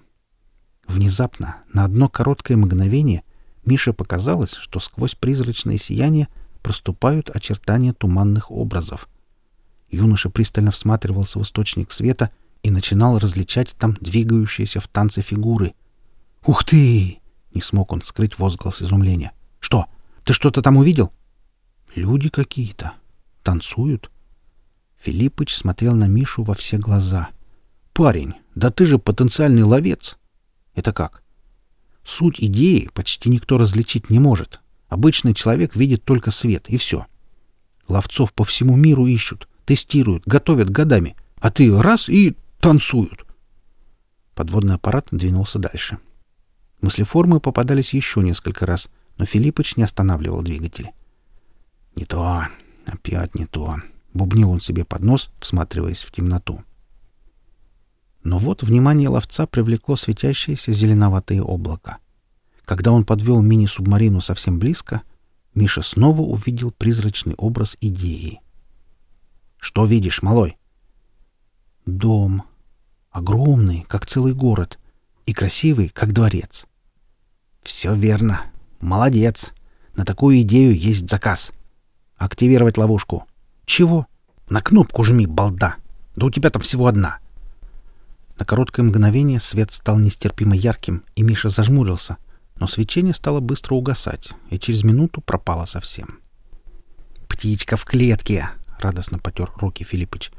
[0.88, 3.24] Внезапно, на одно короткое мгновение,
[3.66, 6.28] Мише показалось, что сквозь призрачное сияние
[6.62, 9.10] проступают очертания туманных образов.
[9.90, 12.30] Юноша пристально всматривался в источник света
[12.62, 15.74] и начинал различать там двигающиеся в танце фигуры.
[16.46, 17.20] «Ух ты!»—
[17.54, 19.32] не смог он скрыть возглас изумления.
[19.60, 19.86] «Что?
[20.24, 21.12] Ты что-то там увидел?»
[21.96, 22.94] «Люди какие-то.
[23.44, 24.12] Танцуют».
[24.98, 27.30] Филиппыч смотрел на Мишу во все глаза—
[28.00, 30.18] парень, да ты же потенциальный ловец.
[30.74, 31.22] Это как?
[32.06, 34.62] Суть идеи почти никто различить не может.
[34.88, 37.08] Обычный человек видит только свет, и все.
[37.90, 43.26] Ловцов по всему миру ищут, тестируют, готовят годами, а ты раз и танцуют.
[44.34, 45.98] Подводный аппарат двинулся дальше.
[46.82, 50.94] Мыслеформы попадались еще несколько раз, но Филиппыч не останавливал двигатели.
[51.96, 52.48] «Не то,
[52.86, 53.78] опять не то»,—
[54.14, 56.64] бубнил он себе под нос, всматриваясь в темноту.
[58.24, 61.98] Но вот внимание ловца привлекло светящееся зеленоватое облако.
[62.64, 65.02] Когда он подвел мини-субмарину совсем близко,
[65.56, 68.40] Миша снова увидел призрачный образ идеи.
[69.58, 70.58] «Что видишь, малой?»
[71.86, 72.44] «Дом.
[73.12, 74.80] Огромный, как целый город,
[75.26, 76.69] и красивый, как дворец».
[77.70, 78.42] «Все верно.
[78.82, 79.52] Молодец.
[79.96, 81.52] На такую идею есть заказ.
[82.18, 83.28] Активировать ловушку».
[83.66, 84.08] «Чего?»
[84.50, 85.76] «На кнопку жми, балда.
[86.16, 87.20] Да у тебя там всего одна».
[88.40, 92.18] На короткое мгновение свет стал нестерпимо ярким, и Миша зажмурился,
[92.56, 96.22] но свечение стало быстро угасать, и через минуту пропало совсем.
[97.28, 98.50] «Птичка в клетке!»—
[98.80, 100.32] радостно потер руки Филиппыч.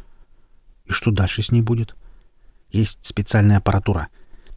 [0.86, 1.94] «И что дальше с ней будет?»
[2.72, 4.08] «Есть специальная аппаратура.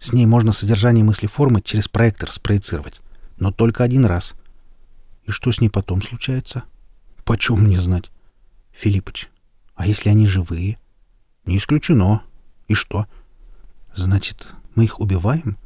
[0.03, 2.99] С ней можно содержание мыслеформы через проектор спроецировать.
[3.37, 4.33] но только один раз.
[5.23, 6.63] И что с ней потом случается?
[7.23, 8.11] Почем мне знать?
[8.73, 9.29] Филиппыч,
[9.75, 10.77] а если они живые?
[11.45, 12.21] Не исключено.
[12.67, 13.07] И что?
[13.95, 15.57] Значит, мы их убиваем?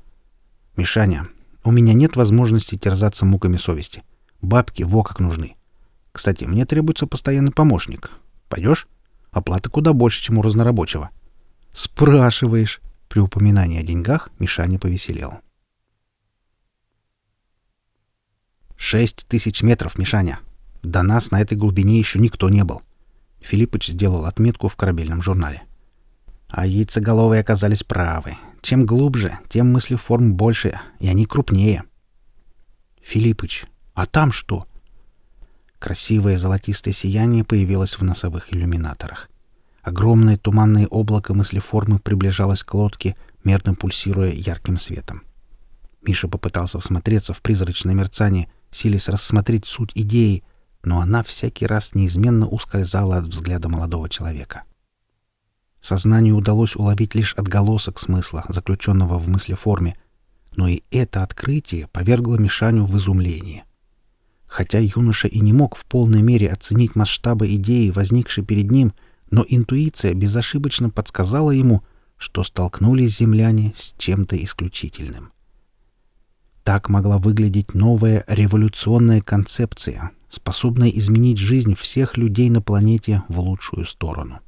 [0.76, 1.28] Мишаня,
[1.64, 4.04] у меня нет возможности терзаться муками совести.
[4.42, 5.56] Бабки во как нужны.
[6.12, 8.12] Кстати, мне требуется постоянный помощник.
[8.50, 8.88] Пойдешь?
[9.32, 11.10] Оплата куда больше, чем у разнорабочего.
[11.74, 12.82] Спрашиваешь.
[13.08, 15.40] При упоминании о деньгах Мишаня повеселел.
[18.76, 20.40] Шесть тысяч метров, Мишаня.
[20.84, 22.82] До нас на этой глубине еще никто не был.
[23.42, 25.64] Филиппыч сделал отметку в корабельном журнале.
[26.48, 28.38] А яйцеголовые оказались правы.
[28.62, 31.84] Чем глубже, тем мыслеформ больше, и они крупнее.
[33.02, 34.68] Филиппыч, а там что?
[35.80, 39.30] Красивое золотистое сияние появилось в носовых иллюминаторах.
[39.88, 43.16] Огромное туманное облако мыслеформы приближалось к лодке,
[43.46, 45.24] мерно пульсируя ярким светом.
[46.02, 50.44] Миша попытался всмотреться в призрачное мерцание, силясь рассмотреть суть идеи,
[50.84, 54.64] но она всякий раз неизменно ускользала от взгляда молодого человека.
[55.80, 59.96] Сознанию удалось уловить лишь отголосок смысла, заключенного в мыслеформе,
[60.58, 63.64] но и это открытие повергло Мишаню в изумление.
[64.48, 68.92] Хотя юноша и не мог в полной мере оценить масштабы идеи, возникшей перед ним,
[69.32, 71.84] но интуиция безошибочно подсказала ему,
[72.18, 75.32] что столкнулись земляне с чем-то исключительным.
[76.64, 83.86] Так могла выглядеть новая революционная концепция, способная изменить жизнь всех людей на планете в лучшую
[83.86, 84.40] сторону.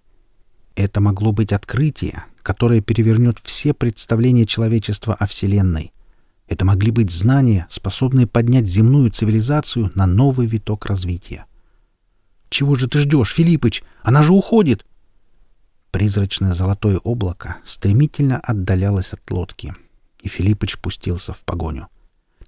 [0.76, 5.94] Это могло быть открытие, которое перевернет все представления человечества о Вселенной.
[6.48, 11.46] Это могли быть знания, способные поднять земную цивилизацию на новый виток развития.
[12.50, 13.84] «Чего же ты ждешь, Филиппыч?
[14.04, 14.86] Она же уходит!»
[15.92, 19.76] Призрачное золотое облако стремительно отдалялось от лодки,
[20.22, 21.88] и Филиппыч пустился в погоню.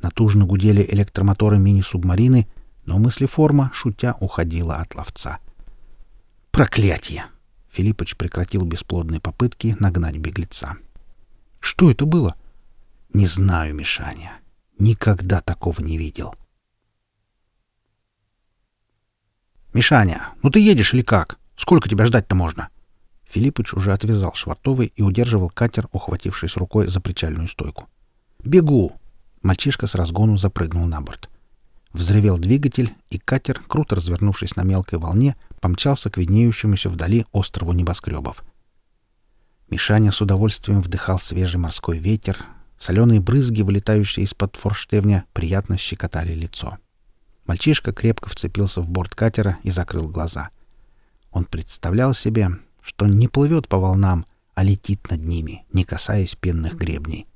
[0.01, 2.47] Натужно гудели электромоторы мини-субмарины,
[2.85, 5.39] но мыслеформа, шутя, уходила от ловца.
[6.51, 7.25] «Проклятие!»
[7.71, 10.75] Филиппыч прекратил бесплодные попытки нагнать беглеца.
[11.59, 12.35] «Что это было?»
[13.13, 14.39] «Не знаю, Мишаня.
[14.77, 16.33] Никогда такого не видел».
[19.73, 21.37] «Мишаня, ну ты едешь или как?
[21.55, 22.69] Сколько тебя ждать-то можно?»
[23.25, 27.87] Филиппыч уже отвязал швартовый и удерживал катер, ухватившись рукой за причальную стойку.
[28.43, 28.93] «Бегу!»
[29.41, 31.29] Мальчишка с разгону запрыгнул на борт.
[31.93, 38.43] Взревел двигатель, и катер, круто развернувшись на мелкой волне, помчался к виднеющемуся вдали острову небоскребов.
[39.69, 42.37] Мишаня с удовольствием вдыхал свежий морской ветер,
[42.77, 46.77] соленые брызги, вылетающие из-под форштевня, приятно щекотали лицо.
[47.45, 50.49] Мальчишка крепко вцепился в борт катера и закрыл глаза.
[51.31, 52.49] Он представлял себе,
[52.81, 57.27] что не плывет по волнам, а летит над ними, не касаясь пенных гребней.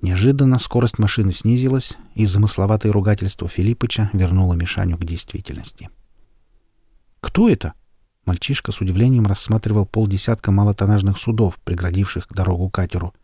[0.00, 5.90] Неожиданно скорость машины снизилась, и замысловатое ругательство Филиппыча вернуло Мишаню к действительности.
[7.20, 7.74] «Кто это?»
[8.24, 13.14] Мальчишка с удивлением рассматривал полдесятка малотоннажных судов, преградивших дорогу катеру.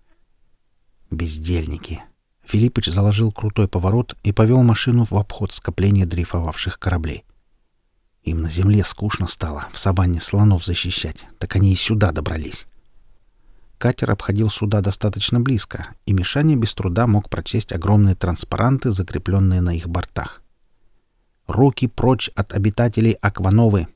[1.10, 2.02] «Бездельники!»
[2.48, 7.24] Филиппыч заложил крутой поворот и повел машину в обход скопления дрейфовавших кораблей.
[8.24, 12.66] Им на земле скучно стало в саванне слонов защищать, так они и сюда добрались.
[13.76, 19.74] Катер обходил суда достаточно близко, и Мишаня без труда мог прочесть огромные транспаранты, закрепленные на
[19.74, 20.42] их бортах.
[21.46, 23.88] «Руки прочь от обитателей Аквановы!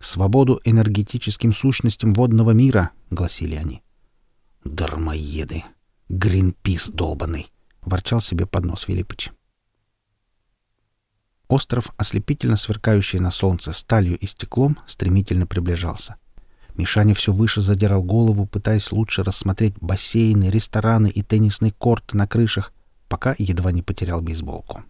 [0.00, 3.82] Свободу энергетическим сущностям водного мира!»— гласили они.
[4.64, 5.64] «Дармоеды!
[6.10, 7.50] Гринпис долбанный!»—
[7.86, 9.30] ворчал себе под нос Филиппыч.
[11.48, 16.16] Остров, ослепительно сверкающий на солнце сталью и стеклом, стремительно приближался—
[16.76, 22.72] Мишаня все выше задирал голову, пытаясь лучше рассмотреть бассейны, рестораны и теннисный корт на крышах,
[23.08, 24.84] пока едва не потерял бейсболку.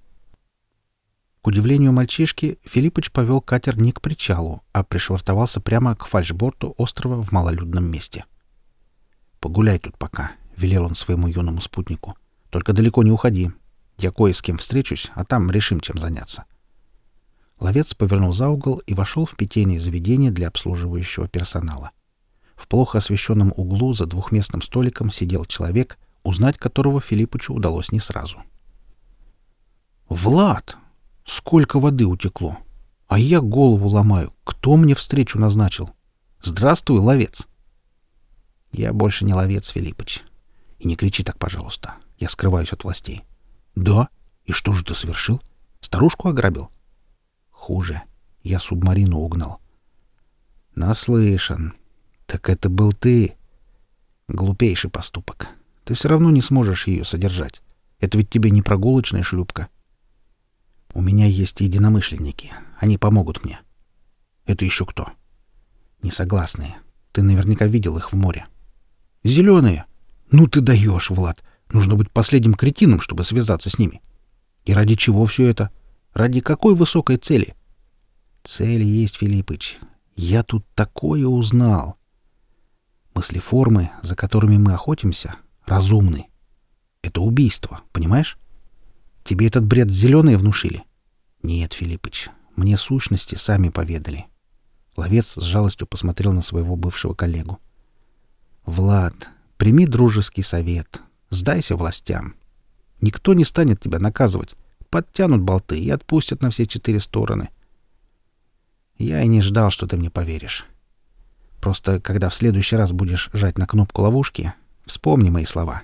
[1.42, 7.22] К удивлению мальчишки, Филиппыч повел катер не к причалу, а пришвартовался прямо к фальшборту острова
[7.22, 8.24] в малолюдном месте.
[9.38, 12.16] «Погуляй тут пока»,— велел он своему юному спутнику.
[12.57, 13.50] «Только далеко не уходи.
[13.98, 16.46] Я кое с кем встречусь, а там решим, чем заняться».
[17.61, 21.90] Ловец повернул за угол и вошел в питейное заведение для обслуживающего персонала.
[22.54, 28.38] В плохо освещенном углу за двухместным столиком сидел человек, узнать которого Филиппычу удалось не сразу.
[30.09, 30.78] «Влад!
[31.26, 32.57] Сколько воды утекло!
[33.07, 34.32] А я голову ломаю.
[34.44, 35.90] Кто мне встречу назначил?
[36.40, 37.46] Здравствуй, ловец!»
[38.72, 40.22] «Я больше не ловец, Филиппыч.
[40.78, 41.96] И не кричи так, пожалуйста.
[42.18, 43.24] Я скрываюсь от властей».
[43.74, 44.08] «Да?
[44.44, 45.42] И что же ты совершил?
[45.80, 46.70] Старушку ограбил?»
[47.66, 48.02] Хуже.
[48.44, 49.60] Я субмарину угнал.
[50.76, 51.74] Наслышан.
[52.26, 53.34] Так это был ты.
[54.28, 55.48] Глупейший поступок.
[55.82, 57.60] Ты все равно не сможешь ее содержать.
[57.98, 59.66] Это ведь тебе не прогулочная шлюпка.
[60.94, 62.52] У меня есть единомышленники.
[62.78, 63.58] Они помогут мне.
[64.44, 65.08] Это еще кто?
[66.02, 66.76] Несогласные.
[67.10, 68.46] Ты наверняка видел их в море.
[69.24, 69.86] Зеленые.
[70.30, 71.42] Ну ты даешь, Влад.
[71.70, 74.00] Нужно быть последним кретином, чтобы связаться с ними.
[74.64, 75.70] И ради чего все это?
[76.12, 77.54] Ради какой высокой цели?
[78.42, 79.78] Цель есть, Филиппыч.
[80.14, 81.96] Я тут такое узнал.
[83.14, 85.36] Мыслеформы, за которыми мы охотимся,
[85.66, 86.28] разумны.
[87.02, 88.38] Это убийство, понимаешь?
[89.24, 90.84] Тебе этот бред зеленые внушили?
[91.42, 94.26] Нет, Филиппыч, мне сущности сами поведали.
[94.96, 97.58] Ловец с жалостью посмотрел на своего бывшего коллегу.
[98.64, 101.02] Влад, прими дружеский совет.
[101.31, 102.35] Сдайся властям.
[103.01, 104.55] Никто не станет тебя наказывать.
[104.91, 107.49] Подтянут болты и отпустят на все четыре стороны.
[108.99, 110.64] Я и не ждал, что ты мне поверишь.
[111.61, 114.55] Просто, когда в следующий раз будешь жать на кнопку ловушки,
[114.87, 115.83] вспомни мои слова.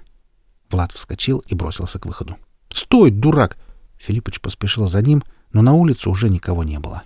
[0.71, 2.37] Влад вскочил и бросился к выходу.
[2.71, 3.59] «Стой, дурак!»
[3.99, 5.23] Филиппыч поспешил за ним,
[5.53, 7.03] но на улице уже никого не было.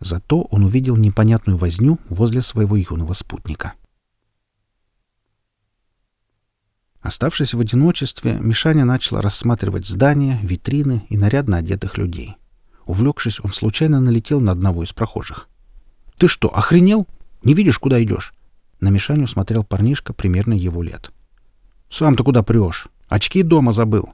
[0.00, 3.74] Зато он увидел непонятную возню возле своего юного спутника.
[7.06, 12.34] Оставшись в одиночестве, Мишаня начал рассматривать здания, витрины и нарядно одетых людей.
[12.84, 15.48] Увлекшись, он случайно налетел на одного из прохожих.
[16.18, 17.06] «Ты что, охренел?
[17.44, 18.34] Не видишь, куда идешь?»
[18.80, 21.12] На Мишаню смотрел парнишка примерно его лет.
[21.90, 22.88] «Сам-то куда прешь?
[23.06, 24.08] Очки дома забыл».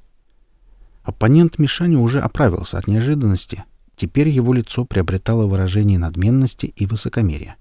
[1.03, 3.65] Оппонент Мишани уже оправился от неожиданности.
[3.97, 7.57] Теперь его лицо приобретало выражение надменности и высокомерия.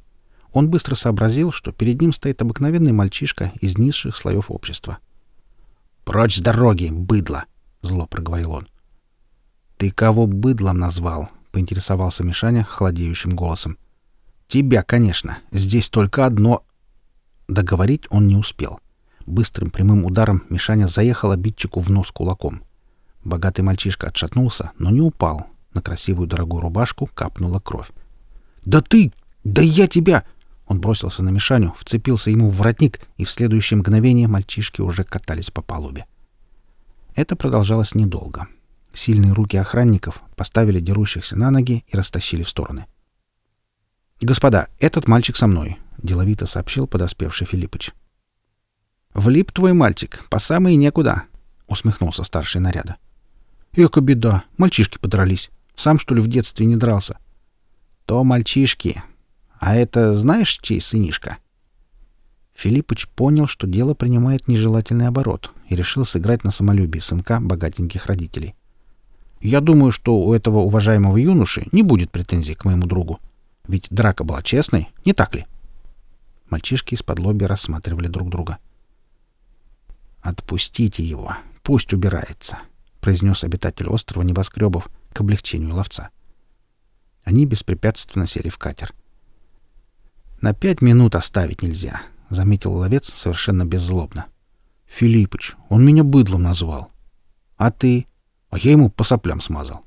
[0.51, 4.97] Он быстро сообразил, что перед ним стоит обыкновенный мальчишка из низших слоев общества.
[6.11, 7.45] «Прочь с дороги, быдло!»—
[7.81, 8.67] зло проговорил он.
[9.77, 13.77] «Ты кого быдлом назвал?»— поинтересовался Мишаня холодеющим голосом.
[14.49, 15.37] «Тебя, конечно.
[15.51, 16.65] Здесь только одно...»
[17.47, 18.81] Договорить он не успел.
[19.25, 22.61] Быстрым прямым ударом Мишаня заехал обидчику в нос кулаком.
[23.23, 25.47] Богатый мальчишка отшатнулся, но не упал.
[25.73, 27.89] На красивую дорогую рубашку капнула кровь.
[28.65, 29.13] «Да ты!
[29.45, 30.25] Да я тебя!»
[30.71, 35.51] Он бросился на Мишаню, вцепился ему в воротник, и в следующее мгновение мальчишки уже катались
[35.51, 36.05] по палубе.
[37.13, 38.47] Это продолжалось недолго.
[38.93, 42.85] Сильные руки охранников поставили дерущихся на ноги и растащили в стороны.
[44.21, 47.91] «Господа, этот мальчик со мной»,— деловито сообщил подоспевший Филиппыч.
[49.13, 51.23] «Влип твой мальчик, по самой некуда»,—
[51.67, 52.95] усмехнулся старший наряда.
[53.73, 55.49] Эка беда, мальчишки подрались.
[55.75, 57.17] Сам, что ли, в детстве не дрался?
[58.05, 59.03] То мальчишки.
[59.61, 61.37] А это знаешь, чей сынишка?
[62.55, 68.55] Филиппыч понял, что дело принимает нежелательный оборот и решил сыграть на самолюбии сынка богатеньких родителей.
[69.39, 73.19] Я думаю, что у этого уважаемого юноши не будет претензий к моему другу.
[73.67, 75.45] Ведь драка была честной, не так ли?
[76.49, 78.57] Мальчишки из-под лоби рассматривали друг друга.
[80.23, 82.57] «Отпустите его, пусть убирается»,
[82.99, 86.09] произнес обитатель острова небоскребов к облегчению ловца.
[87.23, 88.95] Они беспрепятственно сели в катер.
[90.41, 94.25] «На пять минут оставить нельзя»,— заметил ловец совершенно беззлобно.
[94.87, 96.91] «Филиппыч, он меня быдлом назвал.
[97.57, 98.07] А ты?
[98.49, 99.85] А я ему по соплям смазал.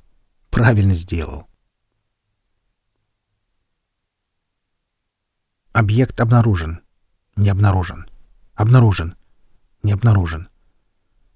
[0.50, 1.48] Правильно сделал».
[5.72, 6.82] Объект обнаружен.
[7.34, 8.06] Не обнаружен.
[8.54, 9.16] Обнаружен.
[9.82, 10.48] Не обнаружен.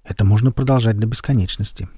[0.04, 1.88] Это можно продолжать до бесконечности.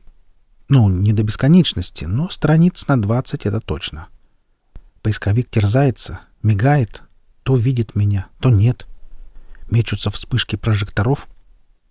[0.70, 4.08] Ну, не до бесконечности, но страниц на 20 это точно.
[5.02, 7.02] Поисковик терзается, мигает,
[7.50, 8.86] то видит меня, то нет.
[9.72, 11.26] Мечутся вспышки прожекторов.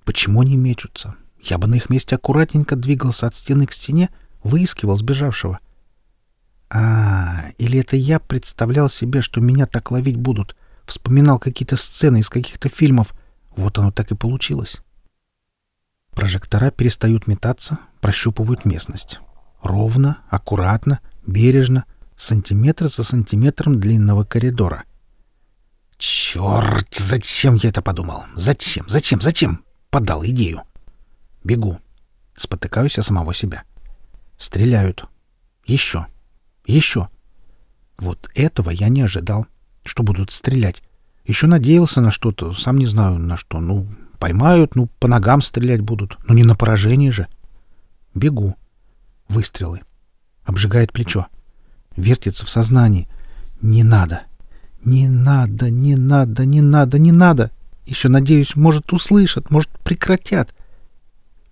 [0.05, 1.15] Почему они мечутся?
[1.41, 4.09] Я бы на их месте аккуратненько двигался от стены к стене,
[4.41, 5.59] выискивал сбежавшего.
[6.69, 10.55] А, или это я представлял себе, что меня так ловить будут,
[10.85, 13.13] вспоминал какие-то сцены из каких-то фильмов.
[13.57, 14.77] Вот оно так и получилось.
[16.11, 19.19] Прожектора перестают метаться, прощупывают местность.
[19.61, 21.83] Ровно, аккуратно, бережно,
[22.15, 24.85] сантиметр за сантиметром длинного коридора.
[25.99, 28.23] Черт, зачем я это подумал?
[28.35, 28.89] Зачем?
[28.89, 29.21] Зачем?
[29.21, 29.63] Зачем?
[29.91, 30.63] Подал идею.
[31.43, 31.79] Бегу.
[32.35, 33.63] Спотыкаюсь о самого себя.
[34.39, 35.05] Стреляют.
[35.65, 36.07] Еще.
[36.65, 37.09] Еще.
[37.99, 39.45] Вот этого я не ожидал,
[39.85, 40.81] что будут стрелять.
[41.25, 43.59] Еще надеялся на что-то, сам не знаю на что.
[43.59, 43.87] Ну,
[44.19, 46.17] Поймают, ну, по ногам стрелять будут.
[46.27, 47.27] Ну, не на поражение же.
[48.13, 48.55] Бегу.
[49.29, 49.81] Выстрелы.
[50.43, 51.27] Обжигает плечо.
[51.95, 53.07] Вертится в сознании.
[53.61, 54.23] Не надо.
[54.83, 57.51] Не надо, не надо, не надо, не надо.
[57.85, 60.53] Еще, надеюсь, может, услышат, может, прекратят.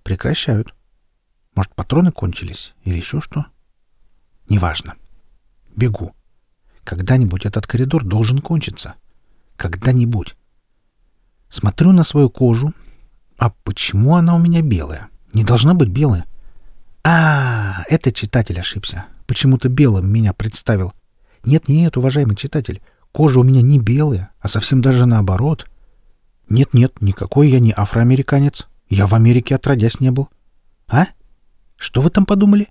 [0.04, 0.74] Прекращают.
[1.56, 3.48] Может, патроны кончились или еще что?
[4.48, 4.96] Неважно.
[5.76, 6.14] Бегу.
[6.84, 8.96] Когда-нибудь этот коридор должен кончиться.
[9.56, 10.36] Когда-нибудь.
[11.50, 12.74] Смотрю на свою кожу.
[13.38, 15.10] А почему она у меня белая?
[15.34, 16.26] Не должна быть белая.
[17.04, 19.06] А, это читатель ошибся.
[19.26, 20.94] Почему-то белым меня представил.
[21.44, 22.82] Нет-нет, уважаемый читатель,
[23.12, 25.70] кожа у меня не белая, а совсем даже наоборот.
[26.50, 28.68] Нет-нет, никакой я не афроамериканец.
[28.90, 30.30] Я в Америке отродясь не был.
[30.88, 31.08] А?
[31.76, 32.70] Что вы там подумали?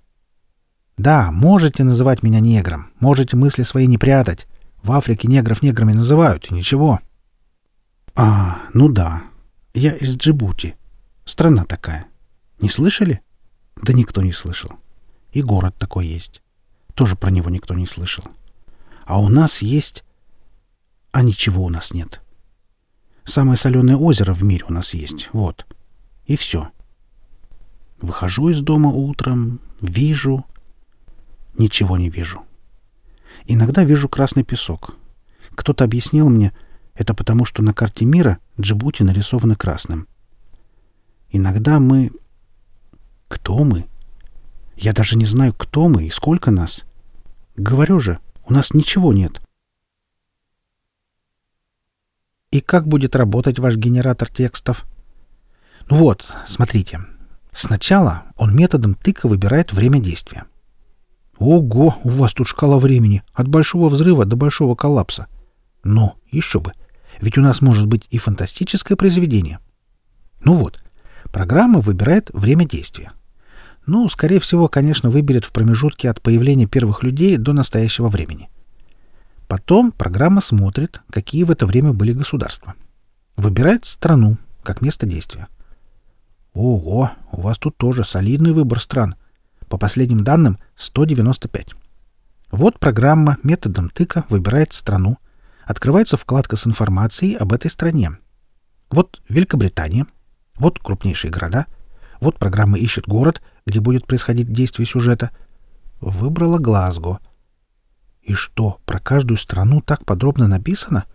[0.97, 4.47] Да, можете называть меня негром, можете мысли свои не прятать.
[4.81, 6.99] В Африке негров неграми называют, и ничего.
[8.15, 9.23] А, ну да.
[9.73, 10.75] Я из Джибути.
[11.25, 12.07] Страна такая.
[12.59, 13.21] Не слышали?
[13.75, 14.71] Да никто не слышал.
[15.31, 16.41] И город такой есть.
[16.95, 18.23] Тоже про него никто не слышал.
[19.05, 20.03] А у нас есть...
[21.17, 22.21] А ничего у нас нет.
[23.23, 25.29] Самое соленое озеро в мире у нас есть.
[25.33, 25.65] Вот.
[26.27, 26.69] И все.
[27.99, 30.45] Выхожу из дома утром, вижу...
[31.57, 32.43] Ничего не вижу.
[33.47, 34.95] Иногда вижу красный песок.
[35.55, 36.53] Кто-то объяснил мне,
[36.93, 40.07] это потому, что на карте мира Джибути нарисованы красным.
[41.31, 42.11] Иногда мы...
[43.27, 43.87] Кто мы?
[44.75, 46.83] Я даже не знаю, кто мы и сколько нас.
[47.55, 49.41] Говорю же, у нас ничего нет.
[52.57, 54.87] И как будет работать ваш генератор текстов?
[55.91, 57.01] Ну вот, смотрите.
[57.51, 60.45] Сначала он методом тыка выбирает время действия.
[61.37, 65.27] Ого, у вас тут шкала времени от большого взрыва до большого коллапса.
[65.83, 66.71] Но еще бы.
[67.21, 69.59] Ведь у нас может быть и фантастическое произведение.
[70.39, 70.79] Ну вот,
[71.31, 73.11] программа выбирает время действия.
[73.85, 78.49] Ну, скорее всего, конечно, выберет в промежутке от появления первых людей до настоящего времени.
[79.47, 82.75] Потом программа смотрит, какие в это время были государства.
[83.37, 85.47] Выбирает страну как место действия.
[86.53, 89.15] Ого, у вас тут тоже солидный выбор стран.
[89.69, 91.75] По последним данным, 195.
[92.51, 95.17] Вот программа методом тыка выбирает страну.
[95.65, 98.17] Открывается вкладка с информацией об этой стране.
[98.89, 100.07] Вот Великобритания.
[100.55, 101.67] Вот крупнейшие города.
[102.19, 105.31] Вот программа ищет город, где будет происходить действие сюжета.
[106.01, 107.19] Выбрала Глазго.
[108.27, 111.05] И что, про каждую страну так подробно написано?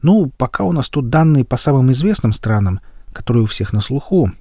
[0.00, 2.80] Ну, пока у нас тут данные по самым известным странам,
[3.12, 4.32] которые у всех на слуху.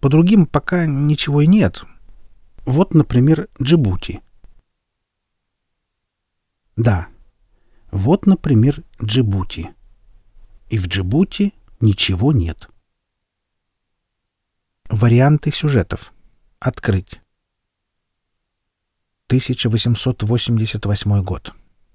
[0.00, 1.84] По другим пока ничего и нет.
[2.64, 4.20] Вот, например, Джибути.
[6.74, 7.08] Да.
[7.92, 9.74] Вот, например, Джибути.
[10.70, 12.70] И в Джибути ничего нет.
[14.88, 16.14] Варианты сюжетов.
[16.60, 17.20] Открыть.
[19.34, 21.52] 1888 год.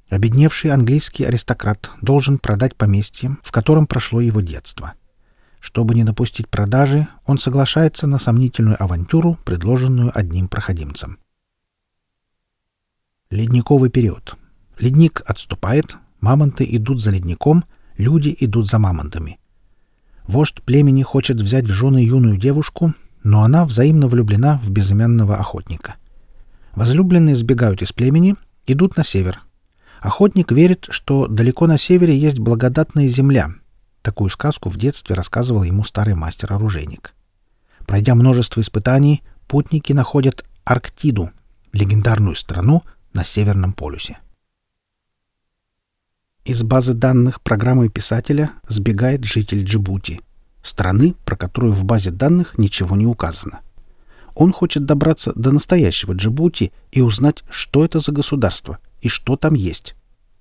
[0.10, 4.94] Обедневший английский аристократ должен продать поместье, в котором прошло его детство.
[5.62, 11.18] Чтобы не допустить продажи, он соглашается на сомнительную авантюру, предложенную одним проходимцем.
[13.30, 14.36] Ледниковый период.
[14.80, 17.64] Ледник отступает, мамонты идут за ледником,
[17.98, 19.40] люди идут за мамонтами.
[20.28, 25.96] Вождь племени хочет взять в жены юную девушку, но она взаимно влюблена в безымянного охотника.
[26.80, 29.42] Возлюбленные сбегают из племени, идут на север.
[30.00, 33.50] Охотник верит, что далеко на севере есть благодатная земля.
[34.02, 37.16] Такую сказку в детстве рассказывал ему старый мастер-оружейник.
[37.86, 41.32] Пройдя множество испытаний, путники находят Арктиду,
[41.74, 44.18] легендарную страну на Северном полюсе.
[46.46, 50.22] Из базы данных программы писателя сбегает житель Джибути—
[50.62, 53.60] страны, про которую в базе данных ничего не указано.
[54.36, 59.54] Он хочет добраться до настоящего Джибути и узнать, что это за государство и что там
[59.54, 59.96] есть,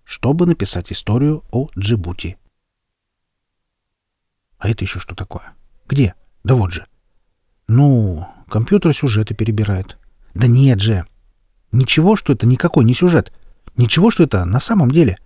[0.05, 2.39] чтобы написать историю о Джибути.
[4.59, 5.55] А это еще что такое?
[5.87, 6.15] Где?
[6.45, 6.87] Да вот же.
[7.69, 9.99] Ну, компьютер сюжеты перебирает.
[10.35, 11.07] Да нет же.
[11.71, 13.33] Ничего, что это никакой не сюжет.
[13.77, 15.19] Ничего, что это на самом деле.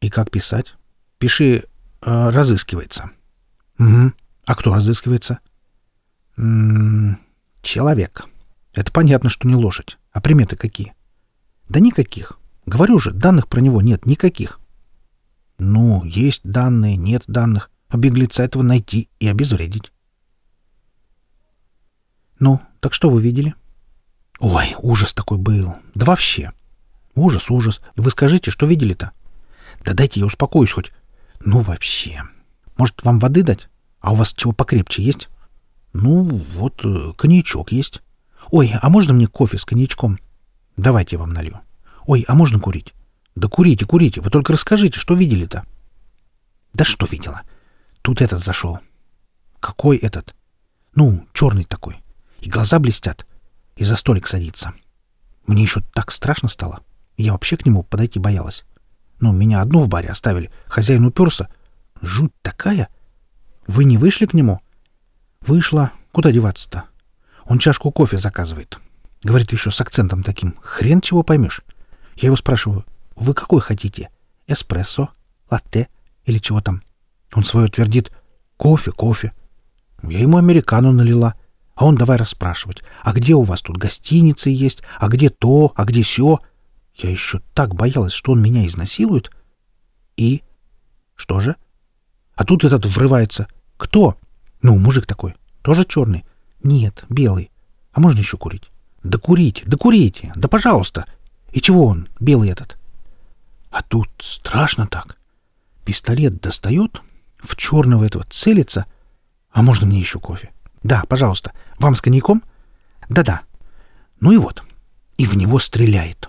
[0.00, 0.74] И как писать?
[1.18, 1.64] Пиши
[2.02, 3.10] э, разыскивается.
[3.78, 4.12] Угу.
[4.46, 5.40] А кто разыскивается?
[7.62, 8.26] Человек.
[8.72, 9.98] Это понятно, что не лошадь.
[10.12, 10.94] А приметы какие?
[11.68, 12.38] Да никаких.
[12.66, 14.60] Говорю же, данных про него нет никаких.
[15.58, 17.70] Ну, есть данные, нет данных.
[17.88, 19.92] А беглеца этого найти и обезвредить.
[22.38, 23.54] Ну, так что вы видели?
[24.38, 25.74] Ой, ужас такой был.
[25.94, 26.52] Да вообще.
[27.14, 27.80] Ужас, ужас.
[27.96, 29.10] И вы скажите, что видели-то?
[29.84, 30.92] Да дайте я успокоюсь хоть.
[31.40, 32.22] Ну, вообще.
[32.78, 33.68] Может, вам воды дать?
[34.00, 35.28] А у вас чего покрепче есть?
[35.92, 36.24] Ну,
[36.54, 38.02] вот э, коньячок есть.
[38.50, 40.18] Ой, а можно мне кофе с коньячком?
[40.76, 41.60] Давайте я вам налью.
[42.06, 42.94] Ой, а можно курить?
[43.34, 44.20] Да курите, курите.
[44.20, 45.64] Вы только расскажите, что видели-то?
[46.72, 47.42] Да что видела?
[48.02, 48.78] Тут этот зашел.
[49.58, 50.34] Какой этот?
[50.94, 52.02] Ну, черный такой.
[52.40, 53.26] И глаза блестят.
[53.76, 54.74] И за столик садится.
[55.46, 56.80] Мне еще так страшно стало.
[57.16, 58.64] Я вообще к нему подойти боялась.
[59.20, 60.50] Ну, меня одну в баре оставили.
[60.66, 61.48] Хозяин уперся.
[62.00, 62.88] Жуть такая.
[63.66, 64.60] Вы не вышли к нему?
[65.46, 65.92] Вышла.
[66.12, 66.84] Куда деваться-то?
[67.44, 68.78] Он чашку кофе заказывает.
[69.22, 70.56] Говорит еще с акцентом таким.
[70.62, 71.62] Хрен чего поймешь.
[72.16, 72.84] Я его спрашиваю,
[73.16, 74.10] вы какой хотите?
[74.46, 75.10] Эспрессо?
[75.50, 75.88] Латте?
[76.24, 76.82] Или чего там?
[77.34, 78.10] Он свое твердит.
[78.56, 79.32] Кофе, кофе.
[80.02, 81.34] Я ему американу налила.
[81.74, 82.82] А он давай расспрашивать.
[83.02, 84.82] А где у вас тут гостиницы есть?
[84.98, 85.72] А где то?
[85.76, 86.40] А где сё?
[86.94, 89.30] Я еще так боялась, что он меня изнасилует.
[90.16, 90.42] И?
[91.16, 91.56] Что же?
[92.34, 93.46] А тут этот врывается.
[93.76, 94.18] Кто?
[94.62, 95.34] Ну, мужик такой.
[95.62, 96.24] Тоже черный?
[96.62, 97.50] Нет, белый.
[97.92, 98.70] А можно еще курить?
[99.02, 101.06] Да курите, да курите, да пожалуйста.
[101.52, 102.78] И чего он, белый этот?
[103.70, 105.16] А тут страшно так.
[105.84, 107.00] Пистолет достает,
[107.38, 108.86] в черного этого целится.
[109.50, 110.50] А можно мне еще кофе?
[110.82, 111.52] Да, пожалуйста.
[111.78, 112.42] Вам с коньяком?
[113.08, 113.42] Да-да.
[114.20, 114.62] Ну и вот.
[115.16, 116.28] И в него стреляет.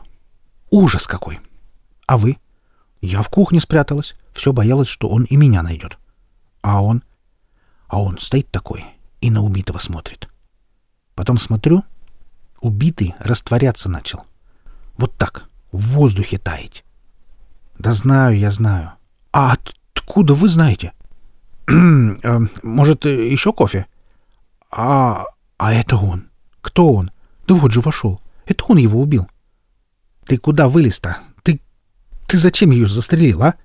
[0.69, 1.39] Ужас какой.
[2.07, 2.37] А вы?
[3.01, 4.15] Я в кухне спряталась.
[4.33, 5.97] Все боялась, что он и меня найдет.
[6.61, 7.03] А он?
[7.91, 8.85] А он стоит такой
[9.19, 10.29] и на убитого смотрит.
[11.13, 11.83] Потом смотрю,
[12.61, 14.23] убитый растворяться начал.
[14.97, 16.85] Вот так, в воздухе таять.
[17.77, 18.93] Да знаю, я знаю.
[19.33, 19.57] А
[19.93, 20.93] откуда вы знаете?
[22.23, 23.87] Э, может, еще кофе?
[24.69, 25.25] А,
[25.57, 26.29] а это он.
[26.61, 27.11] Кто он?
[27.45, 28.21] Да вот же вошел.
[28.45, 29.27] Это он его убил.
[30.25, 31.17] Ты куда вылез-то?
[31.43, 31.59] Ты...
[32.27, 33.55] Ты зачем ее застрелил, а?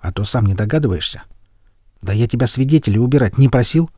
[0.00, 1.24] А то сам не догадываешься.
[2.04, 3.90] Да я тебя свидетелей убирать не просил.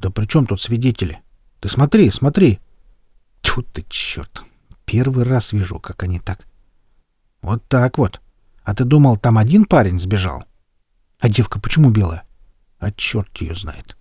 [0.00, 1.22] Да при чем тут свидетели?
[1.60, 2.58] Ты смотри, смотри.
[3.40, 4.42] Тьфу ты, черт.
[4.84, 6.44] Первый раз вижу, как они так.
[7.42, 8.20] Вот так вот.
[8.64, 10.42] А ты думал, там один парень сбежал?
[11.20, 12.26] А девка почему белая?
[12.80, 13.96] А черт ее знает.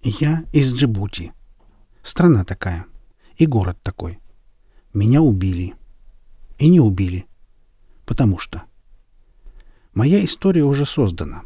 [0.00, 1.34] Я из Джибути.
[2.02, 2.86] Страна такая.
[3.36, 4.18] И город такой.
[4.94, 5.74] Меня убили.
[6.56, 7.26] И не убили.
[8.06, 8.64] Потому что.
[9.94, 11.42] Моя история уже создана.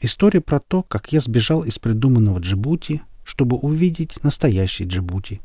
[0.00, 5.40] История про то, как я сбежал из придуманного Джибути, чтобы увидеть настоящий Джибути.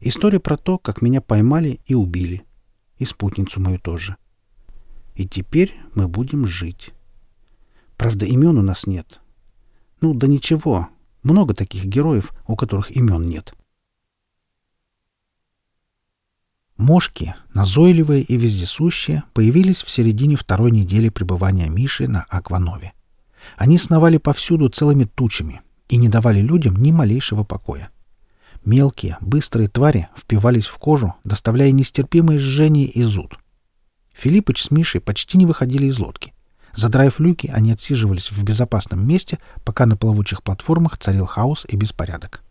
[0.00, 2.44] История про то, как меня поймали и убили.
[2.98, 4.16] И спутницу мою тоже.
[5.14, 6.92] И теперь мы будем жить.
[7.96, 9.20] Правда, имен у нас нет.
[10.02, 10.88] Ну, да ничего.
[11.22, 13.54] Много таких героев, у которых имен нет.
[16.76, 22.92] Мошки, назойливые и вездесущие, появились в середине второй недели пребывания Миши на Акванове.
[23.56, 27.90] Они сновали повсюду целыми тучами и не давали людям ни малейшего покоя.
[28.64, 33.38] Мелкие, быстрые твари впивались в кожу, доставляя нестерпимое жжение и зуд.
[34.12, 36.34] Филиппыч с Мишей почти не выходили из лодки.
[36.74, 42.42] Задраив люки, они отсиживались в безопасном месте, пока на плавучих платформах царил хаос и беспорядок.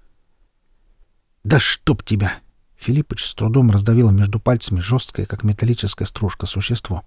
[1.44, 2.40] «Да чтоб тебя!»
[2.86, 7.02] Филиппыч с трудом раздавил между пальцами жесткое, как металлическая стружка, существо.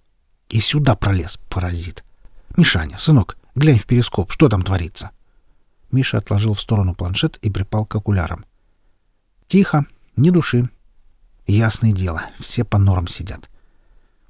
[0.49, 2.05] «И сюда пролез, паразит!
[2.57, 5.13] Мишаня, сынок, глянь в перископ, что там творится!»
[5.93, 8.45] Миша отложил в сторону планшет и припал к окулярам.
[9.47, 10.69] Тихо, ни души.
[11.47, 13.49] Ясное дело, все по норам сидят.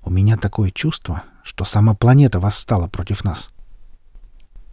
[0.02, 3.48] У меня такое чувство, что сама планета восстала против нас.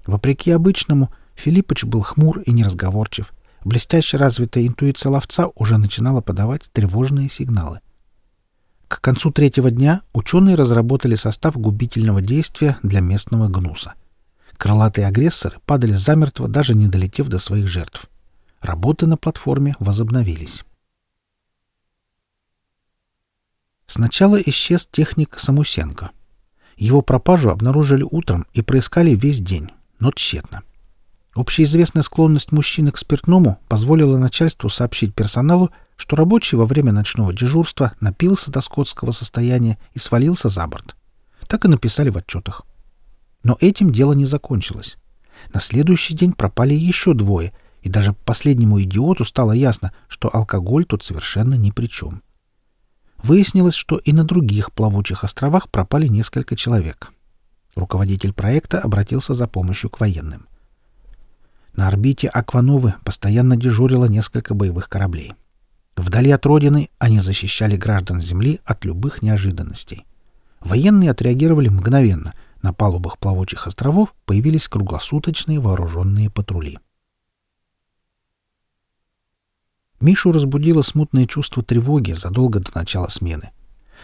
[0.06, 3.32] Вопреки обычному, Филиппыч был хмур и неразговорчив.
[3.66, 7.80] Блестяще развитая интуиция ловца уже начинала подавать тревожные сигналы.
[8.88, 13.96] К концу третьего дня ученые разработали состав губительного действия для местного гнуса.
[14.58, 18.08] Крылатые агрессоры падали замертво, даже не долетев до своих жертв.
[18.62, 20.64] Работы на платформе возобновились.
[23.88, 26.12] Сначала исчез техник Самусенко.
[26.78, 30.62] Его пропажу обнаружили утром и проискали весь день, но тщетно.
[31.36, 37.94] Общеизвестная склонность мужчины к спиртному позволила начальству сообщить персоналу, что рабочий во время ночного дежурства
[38.00, 40.96] напился до скотского состояния и свалился за борт.
[41.48, 42.64] Так и написали в отчетах.
[43.44, 44.98] Но этим дело не закончилось.
[45.54, 47.54] На следующий день пропали еще двое—
[47.86, 52.24] и даже последнему идиоту стало ясно, что алкоголь тут совершенно ни при чем.
[53.22, 57.14] Выяснилось, что и на других плавучих островах пропали несколько человек.
[57.76, 60.48] Руководитель проекта обратился за помощью к военным.
[61.76, 65.34] На орбите Аквановы постоянно дежурило несколько боевых кораблей.
[65.98, 70.06] Вдали от родины они защищали граждан Земли от любых неожиданностей.
[70.62, 72.34] Военные отреагировали мгновенно.
[72.62, 76.80] На палубах плавучих островов появились круглосуточные вооруженные патрули.
[80.00, 83.52] Мишу разбудило смутное чувство тревоги задолго до начала смены.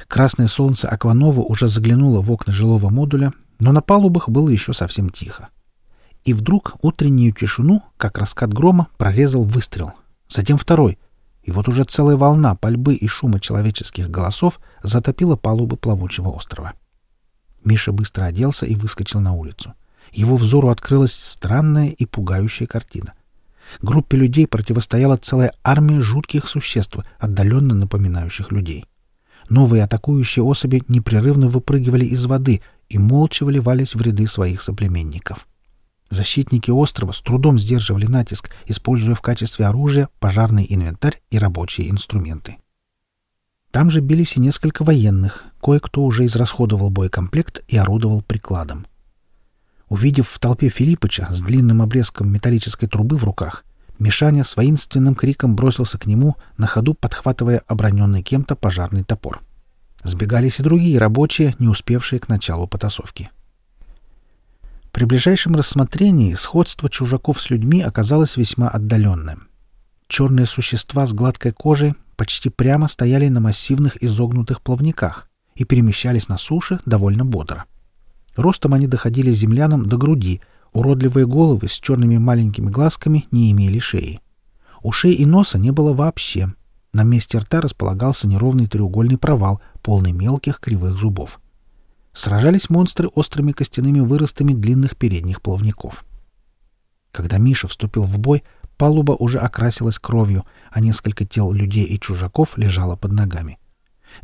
[0.07, 5.09] Красное солнце Акванова уже заглянуло в окна жилого модуля, но на палубах было еще совсем
[5.09, 5.49] тихо.
[6.23, 9.93] И вдруг утреннюю тишину, как раскат грома, прорезал выстрел.
[10.27, 10.99] Затем второй.
[11.43, 16.73] И вот уже целая волна пальбы и шума человеческих голосов затопила палубы плавучего острова.
[17.63, 19.73] Миша быстро оделся и выскочил на улицу.
[20.11, 23.13] его взору открылась странная и пугающая картина.
[23.81, 28.85] Группе людей противостояла целая армия жутких существ, отдаленно напоминающих людей.
[29.49, 35.47] Новые атакующие особи непрерывно выпрыгивали из воды и молча вливались в ряды своих соплеменников.
[36.11, 42.57] Защитники острова с трудом сдерживали натиск, используя в качестве оружия пожарный инвентарь и рабочие инструменты.
[43.71, 48.85] Там же бились и несколько военных, кое-кто уже израсходовал боекомплект и орудовал прикладом.
[49.87, 53.63] Увидев в толпе Филиппыча с длинным обрезком металлической трубы в руках,
[53.97, 59.41] Мишаня с воинственным криком бросился к нему, на ходу подхватывая оброненный кем-то пожарный топор.
[60.03, 63.29] Сбегались и другие рабочие, не успевшие к началу потасовки.
[64.91, 69.47] При ближайшем рассмотрении сходство чужаков с людьми оказалось весьма отдаленным.
[70.07, 76.37] Черные существа с гладкой кожей почти прямо стояли на массивных изогнутых плавниках и перемещались на
[76.37, 77.65] суше довольно бодро.
[78.35, 80.41] Ростом они доходили землянам до груди,
[80.73, 84.19] уродливые головы с черными маленькими глазками не имели шеи.
[84.83, 86.53] Ушей и носа не было вообще.
[86.93, 91.40] На месте рта располагался неровный треугольный провал, полный мелких кривых зубов.
[92.13, 96.05] Сражались монстры острыми костяными выростами длинных передних плавников.
[97.11, 98.43] Когда Миша вступил в бой,
[98.77, 103.59] палуба уже окрасилась кровью, а несколько тел людей и чужаков лежало под ногами.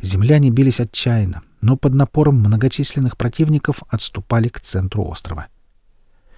[0.00, 5.46] Земляне бились отчаянно, но под напором многочисленных противников отступали к центру острова.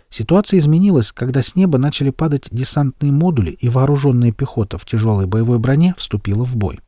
[0.09, 5.59] Ситуация изменилась, когда с неба начали падать десантные модули, и вооруженная пехота в тяжелой боевой
[5.59, 6.80] броне вступила в бой.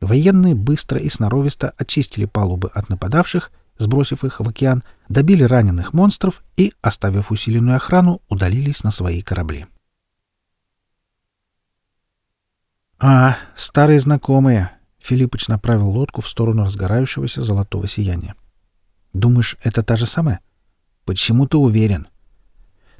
[0.00, 3.50] Военные быстро и сноровисто очистили палубы от нападавших,
[3.80, 9.66] сбросив их в океан, добили раненых монстров и, оставив усиленную охрану, удалились на свои корабли.
[12.98, 18.34] «А, старые знакомые!» Филиппыч направил лодку в сторону разгорающегося золотого сияния.
[19.14, 20.40] «Думаешь, это та же самая?»
[21.06, 22.06] «Почему ты уверен?»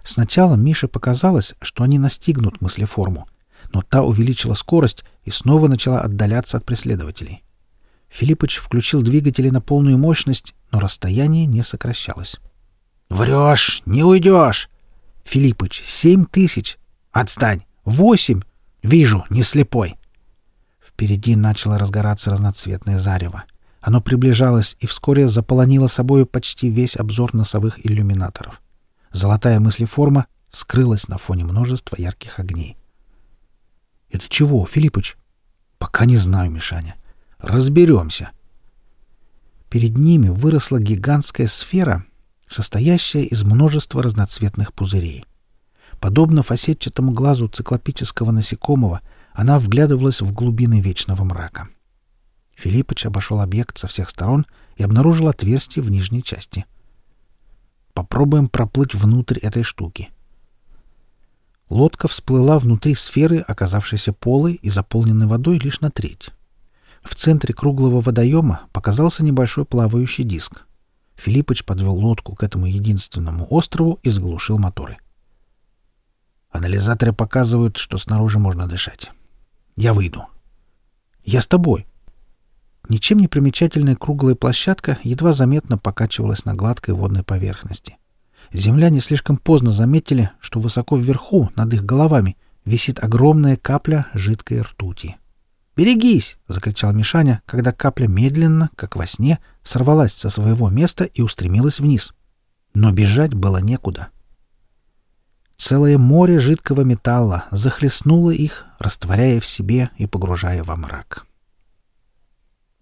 [0.02, 3.28] Сначала Мише показалось, что они настигнут мыслеформу,
[3.74, 7.42] но та увеличила скорость и снова начала отдаляться от преследователей.
[8.10, 12.36] Филиппыч включил двигатели на полную мощность, но расстояние не сокращалось.
[13.08, 13.82] «Врешь!
[13.86, 14.68] Не уйдешь!»
[15.24, 16.78] «Филиппыч, семь тысяч!»
[17.12, 17.64] «Отстань!
[17.84, 18.42] Восемь!
[18.82, 19.96] Вижу, не слепой!»
[20.80, 23.44] Впереди начало разгораться разноцветное зарево.
[23.80, 28.60] Оно приближалось и вскоре заполонило собою почти весь обзор носовых иллюминаторов.
[29.12, 32.76] Золотая мыслеформа скрылась на фоне множества ярких огней.
[34.10, 35.16] «Это чего, Филиппыч?»
[35.78, 36.96] «Пока не знаю, Мишаня.
[37.40, 38.30] Разберемся».
[39.68, 42.04] Перед ними выросла гигантская сфера,
[42.46, 45.24] состоящая из множества разноцветных пузырей.
[46.00, 49.00] Подобно фасетчатому глазу циклопического насекомого—
[49.32, 51.68] она вглядывалась в глубины вечного мрака.
[52.56, 56.66] Филиппыч обошел объект со всех сторон и обнаружил отверстие в нижней части.
[57.94, 60.10] Попробуем проплыть внутрь этой штуки.
[61.68, 66.30] Лодка всплыла внутри сферы, оказавшейся полой и заполненной водой лишь на треть.
[67.02, 70.62] В центре круглого водоема показался небольшой плавающий диск.
[71.16, 74.98] Филиппыч подвел лодку к этому единственному острову и заглушил моторы.
[76.50, 79.10] Анализаторы показывают, что снаружи можно дышать.
[79.76, 80.26] Я выйду.
[81.24, 81.86] Я с тобой.
[82.88, 87.98] Ничем не примечательная круглая площадка едва заметно покачивалась на гладкой водной поверхности.
[88.52, 95.19] Земляне слишком поздно заметили, что высоко вверху, над их головами, висит огромная капля жидкой ртути.
[95.80, 101.80] «Берегись!»— закричал Мишаня, когда капля медленно, как во сне, сорвалась со своего места и устремилась
[101.80, 102.12] вниз.
[102.74, 104.08] Но бежать было некуда.—
[105.60, 111.26] Целое море жидкого металла захлестнуло их, растворяя в себе и погружая во мрак.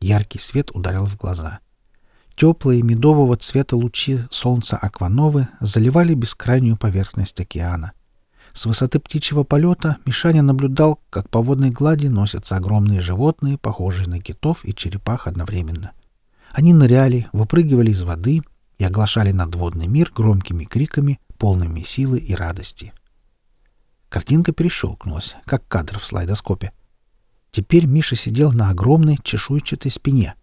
[0.00, 1.60] Яркий свет ударил в глаза.
[2.34, 7.92] Теплые медового цвета лучи солнца Аквановы заливали бескрайнюю поверхность океана.
[8.58, 14.20] С высоты птичьего полета Мишаня наблюдал, как по водной глади носятся огромные животные, похожие на
[14.20, 15.92] китов и черепах одновременно.
[16.50, 18.42] Они ныряли, выпрыгивали из воды
[18.78, 22.92] и оглашали надводный мир громкими криками, полными силы и радости.
[24.08, 26.72] Картинка перещелкнулась, как кадр в слайдоскопе.
[27.52, 30.34] Теперь Миша сидел на огромной чешуйчатой спине.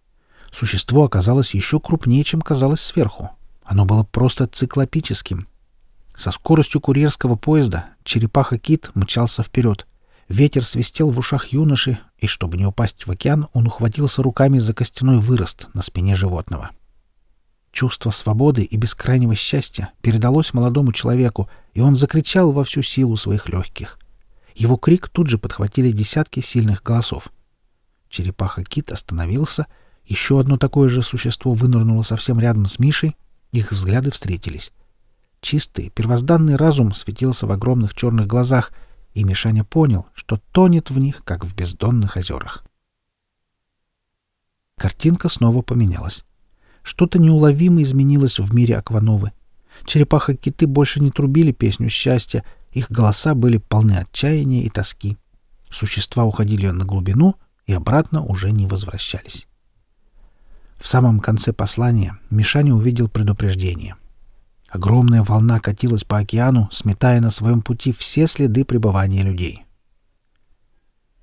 [0.50, 3.32] Существо оказалось еще крупнее, чем казалось сверху.
[3.62, 5.48] Оно было просто циклопическим.
[6.16, 9.86] Со скоростью курьерского поезда черепаха-кит мчался вперед.
[10.28, 14.72] Ветер свистел в ушах юноши, и, чтобы не упасть в океан, он ухватился руками за
[14.72, 16.70] костяной вырост на спине животного.—
[17.76, 23.50] Чувство свободы и бескрайнего счастья передалось молодому человеку, и он закричал во всю силу своих
[23.50, 23.98] легких.
[24.54, 27.30] Его крик тут же подхватили десятки сильных голосов.
[28.08, 29.66] Черепаха-кит остановился,
[30.06, 33.14] еще одно такое же существо вынырнуло совсем рядом с Мишей,
[33.52, 34.72] их взгляды встретились.
[35.46, 38.72] Чистый, первозданный разум светился в огромных черных глазах,
[39.14, 42.64] и Мишаня понял, что тонет в них, как в бездонных озерах.
[44.76, 46.24] Картинка снова поменялась.
[46.82, 49.30] Что-то неуловимо изменилось в мире Аквановы.
[49.84, 52.42] Черепаха-киты больше не трубили песню счастья,
[52.72, 55.16] их голоса были полны отчаяния и тоски.
[55.70, 57.36] Существа уходили на глубину
[57.66, 59.46] и обратно уже не возвращались.
[60.76, 63.94] В самом конце послания Мишаня увидел предупреждение.
[64.68, 69.64] Огромная волна катилась по океану, сметая на своем пути все следы пребывания людей.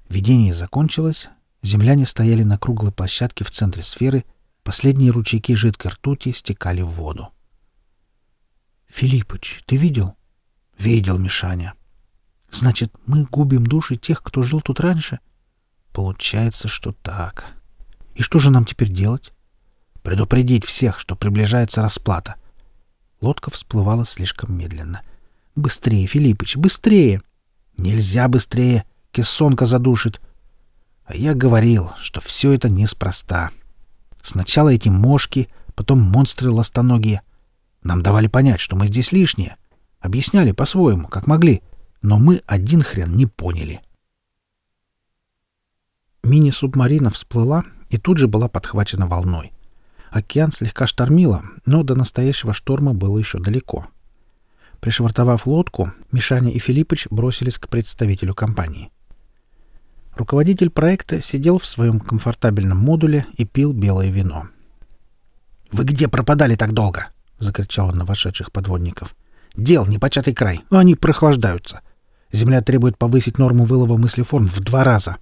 [0.09, 1.29] Видение закончилось,
[1.61, 4.23] земляне стояли на круглой площадке в центре сферы,
[4.63, 7.29] последние ручейки жидкой ртути стекали в воду.
[8.87, 10.15] «Филиппыч, ты видел?»
[10.77, 11.73] «Видел, Мишаня».
[12.49, 15.19] «Значит, мы губим души тех, кто жил тут раньше?»
[15.91, 17.53] «Получается, что так.
[18.15, 19.33] И что же нам теперь делать?»
[20.01, 22.35] «Предупредить всех, что приближается расплата».
[23.23, 25.01] Лодка всплывала слишком медленно.
[25.55, 27.21] «Быстрее, Филиппыч, быстрее!»
[27.77, 28.85] «Нельзя быстрее!
[29.11, 30.21] Кессонка задушит!»
[31.05, 33.51] А я говорил, что все это неспроста.
[34.21, 37.21] Сначала эти мошки, потом монстры ластоногие—
[37.83, 39.57] нам давали понять, что мы здесь лишние.
[39.99, 41.61] Объясняли по-своему, как могли.
[42.01, 43.81] Но мы один хрен не поняли.
[46.23, 49.52] Мини-субмарина всплыла и тут же была подхвачена волной.
[50.13, 53.87] Океан слегка штормило, но до настоящего шторма было еще далеко.
[54.79, 58.91] Пришвартовав лодку, Мишаня и Филиппыч бросились к представителю компании.
[60.15, 64.49] Руководитель проекта сидел в своем комфортабельном модуле и пил белое вино.
[65.71, 67.07] «Вы где пропадали так долго?»
[67.39, 69.15] закричал он на вошедших подводников.
[69.55, 71.81] «Дел непочатый край, но они прохлаждаются.
[72.31, 75.17] Земля требует повысить норму вылова мыслеформ в два раза.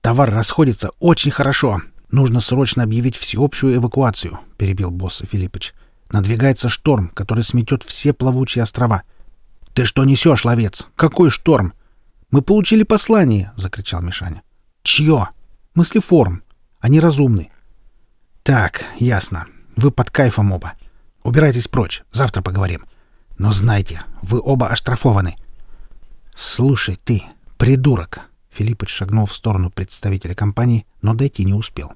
[0.00, 1.82] Товар расходится очень хорошо.
[2.10, 5.74] Нужно срочно объявить всеобщую эвакуацию»,— перебил босса Филиппыч.
[6.10, 9.02] «Надвигается шторм, который сметет все плавучие острова».
[9.74, 10.88] «Ты что несешь, ловец?
[10.96, 11.72] Какой шторм?»
[12.30, 14.42] «Мы получили послание!»— закричал Мишаня.
[14.82, 15.28] «Чье?»
[15.74, 16.42] «Мыслеформ.
[16.80, 17.50] Они разумны».
[18.42, 19.46] «Так, ясно.
[19.76, 20.72] Вы под кайфом оба.
[21.22, 22.86] Убирайтесь прочь, завтра поговорим.
[23.38, 25.36] Но знайте, вы оба оштрафованы.
[26.34, 27.22] Слушай, ты,
[27.56, 28.30] придурок.
[28.50, 31.92] Филиппыч шагнул в сторону представителя компании, но дойти не успел.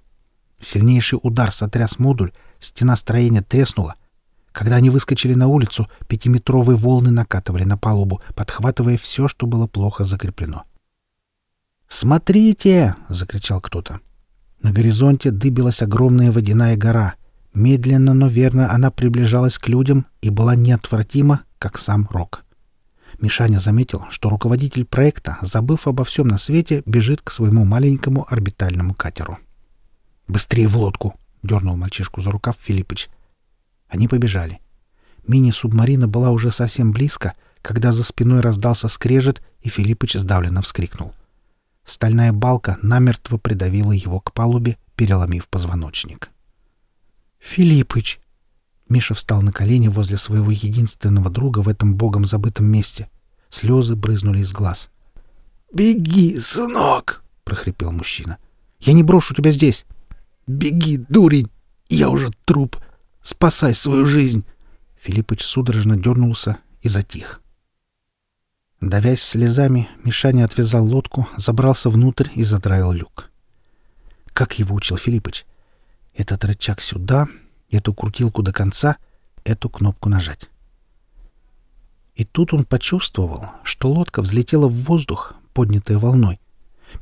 [0.64, 3.94] Сильнейший удар сотряс модуль, стена строения треснула.
[4.52, 10.04] Когда они выскочили на улицу, пятиметровые волны накатывали на палубу, подхватывая все, что было плохо
[10.04, 10.64] закреплено.
[11.88, 14.00] «Смотрите!»— закричал кто-то.
[14.62, 17.14] На горизонте дыбилась огромная водяная гора—
[17.54, 22.44] Медленно, но верно она приближалась к людям и была неотвратима, как сам Рок.
[23.20, 28.92] Мишаня заметил, что руководитель проекта, забыв обо всем на свете, бежит к своему маленькому орбитальному
[28.92, 29.38] катеру.
[30.26, 33.08] «Быстрее в лодку!»— дернул мальчишку за рукав Филиппыч.
[33.88, 34.60] Они побежали.
[35.26, 41.14] Мини-субмарина была уже совсем близко, когда за спиной раздался скрежет, и Филиппыч сдавленно вскрикнул.
[41.84, 46.30] Стальная балка намертво придавила его к палубе, переломив позвоночник.
[47.38, 48.20] «Филиппыч!»
[48.88, 53.08] Миша встал на колени возле своего единственного друга в этом богом забытом месте.
[53.48, 54.90] Слезы брызнули из глаз.
[55.72, 58.38] «Беги, сынок!»— прохрипел мужчина.
[58.80, 59.84] «Я не брошу тебя здесь!»
[60.46, 61.50] «Беги, дурень!
[61.88, 62.76] Я уже труп!
[63.22, 64.44] Спасай свою жизнь!»
[65.00, 67.40] Филиппыч судорожно дернулся и затих.
[68.80, 73.30] Давясь слезами, Мишаня отвязал лодку, забрался внутрь и задраил люк.
[74.34, 75.46] Как его учил Филиппыч?
[76.14, 77.28] Этот рычаг сюда,
[77.70, 78.98] эту крутилку до конца,
[79.44, 80.50] эту кнопку нажать.
[82.14, 86.40] И тут он почувствовал, что лодка взлетела в воздух, поднятая волной.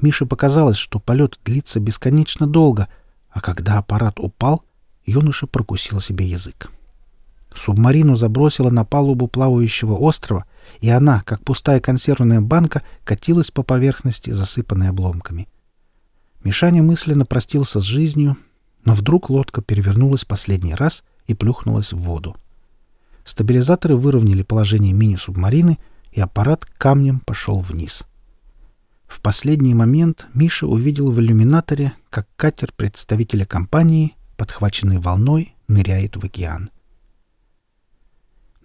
[0.00, 2.88] Мише показалось, что полет длится бесконечно долго,
[3.32, 4.64] а когда аппарат упал,
[5.04, 6.70] юноша прокусил себе язык.
[7.54, 10.46] Субмарину забросило на палубу плавающего острова,
[10.80, 15.48] и она, как пустая консервная банка, катилась по поверхности, засыпанной обломками.
[16.44, 18.36] Мишаня мысленно простился с жизнью
[18.84, 22.36] но вдруг лодка перевернулась последний раз и плюхнулась в воду.
[23.24, 25.78] Стабилизаторы выровняли положение мини-субмарины,
[26.10, 28.02] и аппарат камнем пошел вниз.
[29.12, 36.24] В последний момент Миша увидел в иллюминаторе, как катер представителя компании, подхваченный волной, ныряет в
[36.24, 36.70] океан.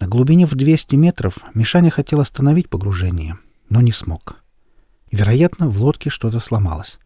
[0.00, 3.38] На глубине в 200 метров Мишаня хотел остановить погружение,
[3.68, 4.42] но не смог.
[5.12, 6.98] Вероятно, в лодке что-то сломалось.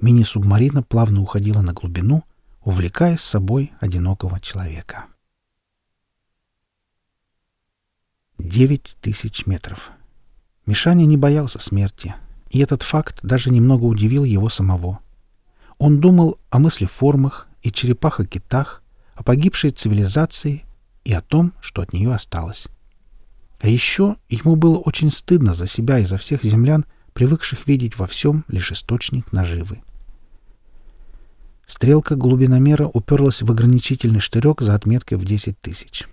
[0.00, 2.24] Мини-субмарина плавно уходила на глубину,
[2.64, 5.06] увлекая с собой одинокого человека.
[8.38, 9.92] Девять тысяч метров.
[10.66, 12.16] Мишаня не боялся смерти,
[12.52, 15.00] и этот факт даже немного удивил его самого.
[15.78, 18.82] Он думал о мыслеформах и черепахах-китах,
[19.14, 20.64] о погибшей цивилизации
[21.04, 22.68] и о том, что от нее осталось.
[23.60, 26.84] А еще ему было очень стыдно за себя и за всех землян,
[27.14, 29.82] привыкших видеть во всем лишь источник наживы.
[31.66, 36.06] Стрелка глубиномера уперлась в ограничительный штырек за отметкой в 10 тысяч.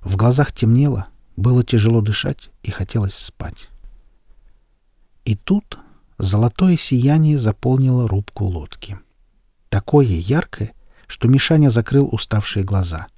[0.00, 3.68] В глазах темнело, было тяжело дышать и хотелось спать.
[5.26, 5.78] И тут
[6.18, 9.00] золотое сияние заполнило рубку лодки.
[9.68, 10.72] Такое яркое,
[11.08, 13.08] что Мишаня закрыл уставшие глаза.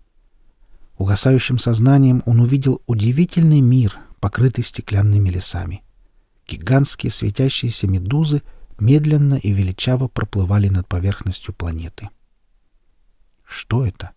[0.97, 5.83] Угасающим сознанием он увидел удивительный мир, покрытый стеклянными лесами.
[6.49, 8.43] Гигантские светящиеся медузы
[8.81, 12.09] медленно и величаво проплывали над поверхностью планеты.
[13.45, 14.13] Что это?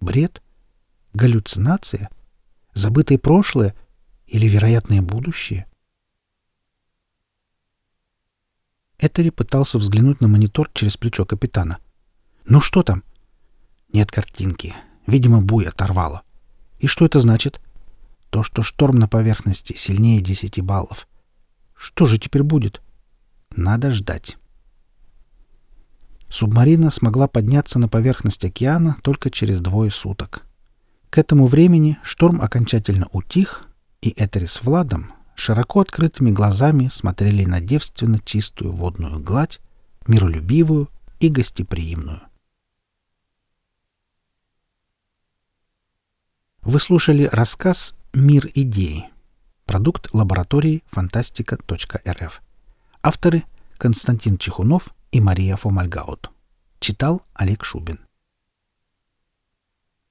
[0.00, 0.40] Бред?
[1.14, 2.10] Галлюцинация?
[2.74, 3.74] Забытое прошлое
[4.28, 5.67] или вероятное будущее?
[8.98, 11.78] Этери пытался взглянуть на монитор через плечо капитана.
[12.46, 13.04] «Ну что там?»
[13.92, 14.74] «Нет картинки.
[15.06, 16.22] Видимо, буй оторвало.
[16.78, 17.60] И что это значит?»
[18.30, 21.08] «То, что шторм на поверхности сильнее десяти баллов.
[21.74, 22.82] Что же теперь будет?»
[23.56, 24.36] «Надо ждать».
[26.28, 30.44] Субмарина смогла подняться на поверхность океана только через двое суток.
[31.08, 33.64] К этому времени шторм окончательно утих,
[34.02, 39.60] и Этери с Владом широко открытыми глазами смотрели на девственно чистую водную гладь,
[40.06, 40.88] миролюбивую
[41.20, 42.22] и гостеприимную.
[46.62, 49.06] Вы слушали рассказ «Мир идей».
[49.64, 52.42] Продукт лаборатории фантастика.рф.
[53.02, 53.44] Авторы
[53.76, 56.30] Константин Чехунов и Мария Фомальгаут.
[56.80, 58.07] Читал Олег Шубин.